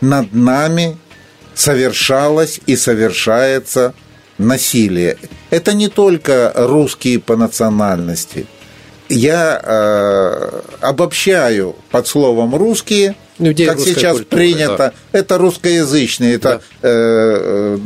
Над 0.00 0.32
нами 0.32 0.96
совершалось 1.54 2.60
и 2.66 2.76
совершается 2.76 3.92
насилие. 4.38 5.18
Это 5.50 5.72
не 5.72 5.88
только 5.88 6.52
русские 6.54 7.18
по 7.18 7.36
национальности. 7.36 8.46
Я 9.08 9.60
э, 9.62 10.60
обобщаю 10.80 11.74
под 11.90 12.06
словом 12.06 12.54
русские, 12.54 13.16
Людей 13.38 13.66
как 13.66 13.80
сейчас 13.80 14.18
культуры, 14.18 14.36
принято. 14.36 14.76
Да. 15.12 15.18
Это 15.18 15.38
русскоязычные, 15.38 16.34
это 16.34 16.60
да. 16.82 16.88
э, 16.88 17.78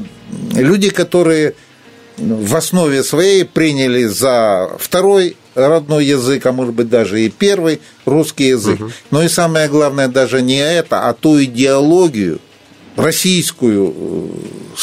люди, 0.54 0.90
которые 0.90 1.54
в 2.18 2.56
основе 2.56 3.02
своей 3.02 3.44
приняли 3.44 4.04
за 4.04 4.70
второй 4.78 5.36
родной 5.54 6.06
язык, 6.06 6.46
а 6.46 6.52
может 6.52 6.74
быть 6.74 6.88
даже 6.88 7.22
и 7.22 7.30
первый 7.30 7.80
русский 8.04 8.48
язык. 8.48 8.80
Угу. 8.80 8.90
Но 9.10 9.22
и 9.22 9.28
самое 9.28 9.68
главное 9.68 10.08
даже 10.08 10.42
не 10.42 10.58
это, 10.58 11.08
а 11.08 11.12
ту 11.14 11.42
идеологию, 11.42 12.38
российскую, 12.96 13.94
э, 13.94 14.76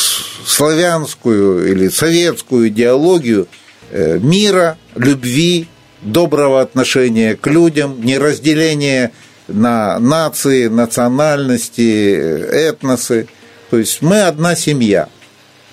славянскую 0.45 1.71
или 1.71 1.89
советскую 1.89 2.69
идеологию 2.69 3.47
э, 3.91 4.19
мира, 4.19 4.77
любви, 4.95 5.67
доброго 6.01 6.61
отношения 6.61 7.35
к 7.35 7.47
людям, 7.47 8.03
неразделения 8.03 9.11
на 9.47 9.99
нации, 9.99 10.67
национальности, 10.67 12.15
э, 12.15 12.69
этносы. 12.69 13.27
То 13.69 13.77
есть 13.77 14.01
мы 14.01 14.21
одна 14.21 14.55
семья 14.55 15.09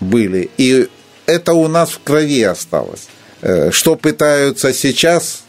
были, 0.01 0.51
и 0.57 0.89
это 1.27 1.53
у 1.55 1.69
нас 1.69 1.91
в 1.91 2.01
крови 2.03 2.43
осталось. 2.43 3.09
Что 3.71 3.97
пытаются 3.97 4.73
сейчас, 4.73 5.43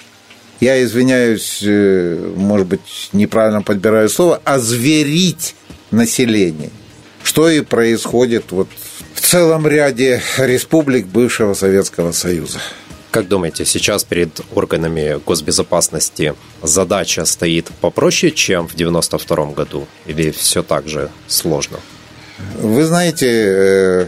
я 0.59 0.83
извиняюсь, 0.83 1.63
может 2.35 2.67
быть, 2.67 3.09
неправильно 3.13 3.61
подбираю 3.61 4.09
слово, 4.09 4.41
озверить 4.43 5.55
населения, 5.91 6.71
что 7.23 7.49
и 7.49 7.61
происходит 7.61 8.51
вот 8.51 8.67
в 9.13 9.21
целом 9.21 9.67
ряде 9.67 10.21
республик 10.37 11.07
бывшего 11.07 11.53
Советского 11.53 12.11
Союза. 12.11 12.59
Как 13.11 13.27
думаете, 13.27 13.65
сейчас 13.65 14.03
перед 14.03 14.41
органами 14.53 15.19
госбезопасности 15.25 16.35
задача 16.61 17.25
стоит 17.25 17.65
попроще, 17.81 18.31
чем 18.31 18.67
в 18.67 18.75
92 18.75 19.45
году? 19.53 19.87
Или 20.05 20.31
все 20.31 20.61
так 20.61 20.87
же 20.87 21.09
сложно? 21.27 21.79
Вы 22.59 22.83
знаете, 22.85 23.27
э, 23.27 24.07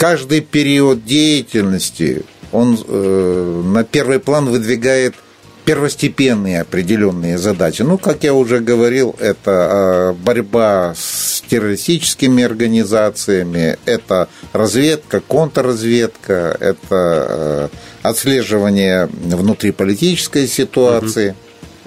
каждый 0.00 0.40
период 0.40 1.04
деятельности, 1.04 2.24
он 2.52 2.76
э, 2.88 3.62
на 3.64 3.84
первый 3.84 4.18
план 4.18 4.46
выдвигает– 4.46 5.14
первостепенные 5.70 6.62
определенные 6.62 7.38
задачи. 7.38 7.82
Ну, 7.82 7.96
как 7.98 8.24
я 8.24 8.34
уже 8.34 8.58
говорил, 8.58 9.14
это 9.20 9.40
а, 9.46 10.12
борьба 10.14 10.94
с 10.96 11.42
террористическими 11.48 12.42
организациями, 12.42 13.78
это 13.84 14.28
разведка, 14.52 15.20
контрразведка, 15.20 16.56
это 16.58 16.86
а, 16.90 17.68
отслеживание 18.02 19.06
внутриполитической 19.06 20.48
ситуации 20.48 21.36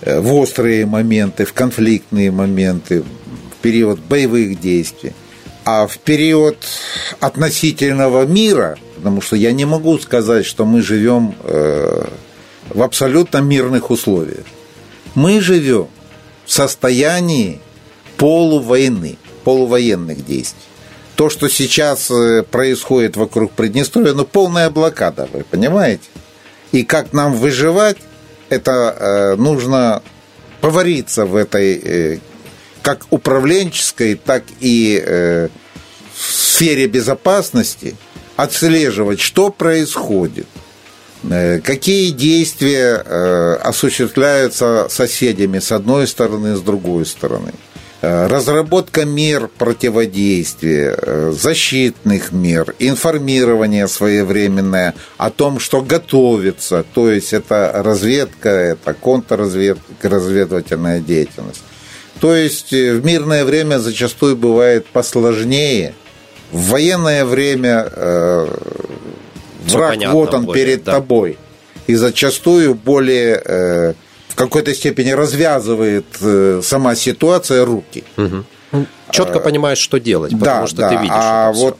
угу. 0.01 0.21
в 0.21 0.33
острые 0.35 0.85
моменты, 0.85 1.43
в 1.43 1.51
конфликтные 1.51 2.31
моменты, 2.31 3.01
в 3.01 3.61
период 3.61 3.99
боевых 3.99 4.61
действий. 4.61 5.11
А 5.65 5.87
в 5.87 5.97
период 5.99 6.57
относительного 7.21 8.25
мира, 8.25 8.77
потому 8.95 9.21
что 9.21 9.35
я 9.35 9.53
не 9.53 9.65
могу 9.65 9.97
сказать, 9.97 10.45
что 10.45 10.65
мы 10.65 10.81
живем 10.81 11.35
э, 11.43 12.05
в 12.69 12.81
абсолютно 12.81 13.37
мирных 13.37 13.89
условиях. 13.89 14.45
Мы 15.15 15.39
живем 15.39 15.87
в 16.45 16.51
состоянии 16.51 17.61
полувойны, 18.17 19.17
полувоенных 19.45 20.25
действий. 20.25 20.61
То, 21.15 21.29
что 21.29 21.47
сейчас 21.47 22.11
э, 22.11 22.43
происходит 22.43 23.15
вокруг 23.15 23.51
Приднестровья, 23.51 24.13
ну, 24.13 24.25
полная 24.25 24.69
блокада, 24.69 25.29
вы 25.31 25.45
понимаете? 25.49 26.03
И 26.73 26.83
как 26.83 27.13
нам 27.13 27.33
выживать, 27.33 27.97
это 28.49 28.97
э, 28.99 29.35
нужно 29.35 30.01
повариться 30.59 31.25
в 31.25 31.35
этой 31.35 31.73
э, 31.75 32.19
как 32.83 33.07
управленческой, 33.09 34.13
так 34.15 34.43
и 34.59 35.03
э, 35.03 35.47
в 36.13 36.21
сфере 36.21 36.85
безопасности, 36.85 37.95
отслеживать, 38.35 39.19
что 39.19 39.49
происходит– 39.49 40.45
Э, 41.29 41.59
какие 41.61 42.11
действия 42.11 43.01
э, 43.03 43.53
осуществляются 43.61 44.87
соседями 44.89 45.59
с 45.59 45.71
одной 45.71 46.07
стороны, 46.07 46.55
с 46.55 46.61
другой 46.61 47.05
стороны? 47.05 47.53
Разработка 48.01 49.05
мер 49.05 49.47
противодействия, 49.47 51.31
защитных 51.31 52.33
мер, 52.33 52.75
информирование 52.79 53.87
своевременное 53.87 54.93
о 55.15 55.29
том, 55.29 55.57
что 55.57 55.81
готовится, 55.81 56.83
то 56.93 57.09
есть 57.09 57.31
это 57.31 57.71
разведка, 57.73 58.49
это 58.49 58.93
контрразведка, 58.93 60.09
разведывательная 60.09 60.99
деятельность. 60.99 61.63
То 62.23 62.33
есть 62.33 62.71
в 62.71 63.03
мирное 63.05 63.43
время 63.43 63.79
зачастую 63.79 64.37
бывает 64.37 64.85
посложнее. 64.85 65.93
В 66.53 66.69
военное 66.69 67.25
время 67.25 67.85
враг 69.65 69.89
понятно, 69.89 70.13
вот 70.13 70.33
он 70.33 70.45
более, 70.45 70.65
перед 70.65 70.83
да. 70.85 70.93
тобой. 70.93 71.37
И 71.85 71.95
зачастую 71.95 72.75
более 72.75 73.41
э, 73.43 73.93
в 74.29 74.35
какой-то 74.35 74.73
степени 74.73 75.09
развязывает 75.09 76.05
э, 76.21 76.61
сама 76.63 76.95
ситуация 76.95 77.65
руки. 77.65 78.05
Угу. 78.15 78.85
Четко 79.11 79.39
а, 79.39 79.41
понимаешь, 79.41 79.79
что 79.79 79.99
делать, 79.99 80.31
потому 80.31 80.61
да, 80.61 80.67
что 80.67 80.77
да. 80.77 80.89
ты 80.91 80.95
видишь. 80.95 81.11
А 81.13 81.51
вот 81.51 81.77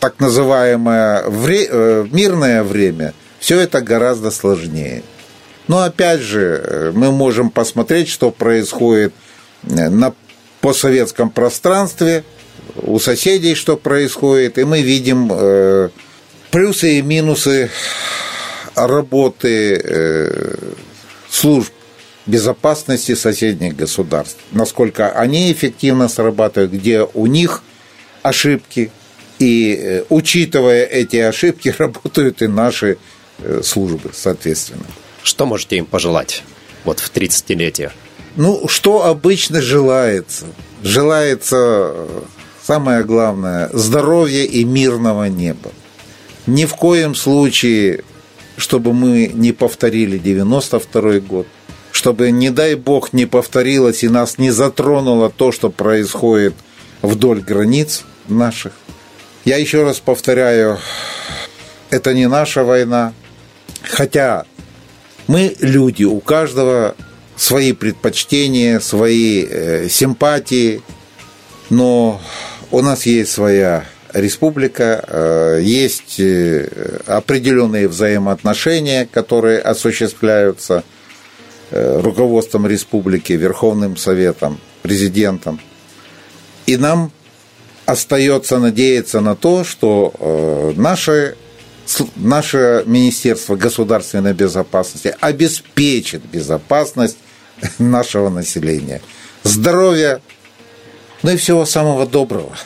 так 0.00 0.20
называемое 0.20 1.24
вре- 1.24 1.68
э, 1.70 2.06
мирное 2.10 2.62
время 2.64 3.12
все 3.40 3.60
это 3.60 3.82
гораздо 3.82 4.30
сложнее. 4.30 5.02
Но 5.68 5.82
опять 5.82 6.20
же, 6.20 6.62
э, 6.64 6.92
мы 6.94 7.12
можем 7.12 7.50
посмотреть, 7.50 8.08
что 8.08 8.30
происходит 8.30 9.12
э, 9.12 9.25
на 9.62 10.14
постсоветском 10.60 11.30
пространстве, 11.30 12.24
у 12.82 12.98
соседей, 12.98 13.54
что 13.54 13.76
происходит, 13.76 14.58
и 14.58 14.64
мы 14.64 14.82
видим 14.82 15.30
э, 15.32 15.88
плюсы 16.50 16.98
и 16.98 17.02
минусы 17.02 17.70
работы 18.74 19.80
э, 19.82 20.54
служб 21.30 21.72
безопасности 22.26 23.14
соседних 23.14 23.76
государств, 23.76 24.40
насколько 24.50 25.10
они 25.12 25.52
эффективно 25.52 26.08
срабатывают, 26.08 26.72
где 26.72 27.02
у 27.02 27.26
них 27.26 27.62
ошибки, 28.22 28.90
И 29.38 29.74
э, 29.74 30.04
учитывая 30.08 30.84
эти 30.84 31.16
ошибки, 31.16 31.74
работают 31.78 32.42
и 32.42 32.46
наши 32.46 32.98
э, 33.38 33.60
службы, 33.62 34.10
соответственно. 34.12 34.86
Что 35.22 35.46
можете 35.46 35.76
им 35.76 35.86
пожелать 35.86 36.42
вот 36.84 37.00
в 37.00 37.12
30-летие? 37.12 37.92
Ну, 38.36 38.68
что 38.68 39.06
обычно 39.06 39.62
желается? 39.62 40.44
Желается, 40.82 41.94
самое 42.62 43.02
главное, 43.02 43.70
здоровья 43.72 44.44
и 44.44 44.62
мирного 44.62 45.24
неба. 45.24 45.70
Ни 46.46 46.66
в 46.66 46.74
коем 46.74 47.14
случае, 47.14 48.04
чтобы 48.58 48.92
мы 48.92 49.30
не 49.32 49.52
повторили 49.52 50.18
92 50.18 51.20
год, 51.20 51.46
чтобы, 51.92 52.30
не 52.30 52.50
дай 52.50 52.74
бог, 52.74 53.14
не 53.14 53.24
повторилось 53.24 54.04
и 54.04 54.08
нас 54.08 54.36
не 54.36 54.50
затронуло 54.50 55.30
то, 55.30 55.50
что 55.50 55.70
происходит 55.70 56.54
вдоль 57.00 57.40
границ 57.40 58.04
наших. 58.28 58.72
Я 59.46 59.56
еще 59.56 59.82
раз 59.82 59.98
повторяю, 59.98 60.78
это 61.88 62.12
не 62.12 62.28
наша 62.28 62.64
война, 62.64 63.14
хотя 63.82 64.44
мы 65.26 65.56
люди, 65.60 66.04
у 66.04 66.20
каждого 66.20 66.94
свои 67.36 67.72
предпочтения, 67.72 68.80
свои 68.80 69.44
э, 69.44 69.88
симпатии, 69.88 70.82
но 71.68 72.20
у 72.70 72.80
нас 72.80 73.04
есть 73.06 73.30
своя 73.30 73.84
республика, 74.12 75.04
э, 75.06 75.60
есть 75.62 76.18
э, 76.18 77.00
определенные 77.06 77.88
взаимоотношения, 77.88 79.06
которые 79.10 79.60
осуществляются 79.60 80.82
руководством 81.72 82.68
республики, 82.68 83.32
Верховным 83.32 83.96
Советом, 83.96 84.60
президентом. 84.82 85.60
И 86.66 86.76
нам 86.76 87.10
остается 87.86 88.60
надеяться 88.60 89.20
на 89.20 89.34
то, 89.34 89.64
что 89.64 90.72
наше, 90.76 91.36
наше 92.14 92.84
Министерство 92.86 93.56
государственной 93.56 94.32
безопасности 94.32 95.12
обеспечит 95.20 96.22
безопасность 96.30 97.16
нашего 97.78 98.28
населения. 98.28 99.00
Здоровья, 99.42 100.20
ну 101.22 101.30
и 101.30 101.36
всего 101.36 101.64
самого 101.64 102.06
доброго. 102.06 102.56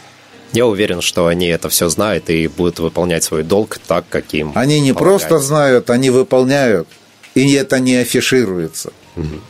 Я 0.52 0.66
уверен, 0.66 1.00
что 1.00 1.26
они 1.26 1.46
это 1.46 1.68
все 1.68 1.88
знают 1.88 2.28
и 2.28 2.48
будут 2.48 2.80
выполнять 2.80 3.22
свой 3.22 3.44
долг 3.44 3.78
так, 3.86 4.04
как 4.08 4.34
им 4.34 4.52
Они 4.54 4.80
не 4.80 4.92
полагается. 4.92 5.28
просто 5.28 5.46
знают, 5.46 5.90
они 5.90 6.10
выполняют, 6.10 6.88
и 7.34 7.52
это 7.52 7.78
не 7.78 7.96
афишируется. 7.96 8.92
Угу. 9.16 9.40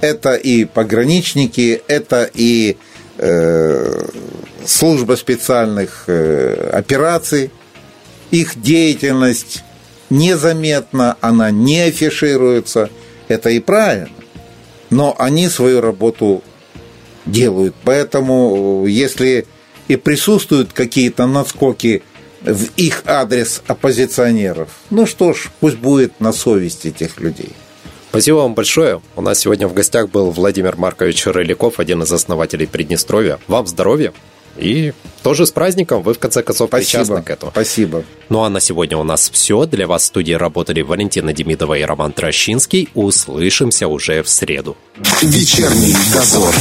Это 0.00 0.34
и 0.34 0.64
пограничники, 0.64 1.82
это 1.88 2.28
и 2.34 2.76
э, 3.18 4.06
служба 4.66 5.14
специальных 5.16 6.04
э, 6.06 6.70
операций. 6.72 7.50
Их 8.30 8.60
деятельность 8.60 9.62
незаметна, 10.10 11.16
она 11.20 11.50
не 11.50 11.80
афишируется. 11.80 12.90
Это 13.28 13.50
и 13.50 13.60
правильно. 13.60 14.21
Но 14.92 15.16
они 15.18 15.48
свою 15.48 15.80
работу 15.80 16.42
делают. 17.26 17.74
Поэтому, 17.82 18.84
если 18.86 19.46
и 19.88 19.96
присутствуют 19.96 20.72
какие-то 20.72 21.26
наскоки 21.26 22.02
в 22.42 22.68
их 22.76 23.02
адрес 23.06 23.62
оппозиционеров, 23.66 24.68
ну 24.90 25.06
что 25.06 25.32
ж, 25.32 25.50
пусть 25.60 25.78
будет 25.78 26.20
на 26.20 26.32
совести 26.32 26.88
этих 26.88 27.20
людей. 27.20 27.50
Спасибо 28.10 28.36
вам 28.36 28.54
большое. 28.54 29.00
У 29.16 29.22
нас 29.22 29.38
сегодня 29.38 29.66
в 29.66 29.72
гостях 29.72 30.10
был 30.10 30.30
Владимир 30.30 30.76
Маркович 30.76 31.26
Рыляков, 31.26 31.80
один 31.80 32.02
из 32.02 32.12
основателей 32.12 32.66
Приднестровья. 32.66 33.38
Вам 33.48 33.66
здоровья 33.66 34.12
и 34.56 34.92
тоже 35.22 35.46
с 35.46 35.50
праздником. 35.50 36.02
Вы, 36.02 36.14
в 36.14 36.18
конце 36.18 36.42
концов, 36.42 36.68
Спасибо. 36.68 37.02
причастны 37.02 37.22
к 37.22 37.30
этому. 37.30 37.52
Спасибо. 37.52 38.04
Ну 38.28 38.42
а 38.42 38.50
на 38.50 38.60
сегодня 38.60 38.96
у 38.98 39.04
нас 39.04 39.30
все. 39.30 39.66
Для 39.66 39.86
вас 39.86 40.02
в 40.02 40.06
студии 40.06 40.32
работали 40.32 40.82
Валентина 40.82 41.32
Демидова 41.32 41.74
и 41.78 41.82
Роман 41.82 42.12
Трощинский. 42.12 42.88
Услышимся 42.94 43.88
уже 43.88 44.22
в 44.22 44.28
среду. 44.28 44.76
Вечерний 45.22 45.96
дозор. 46.12 46.54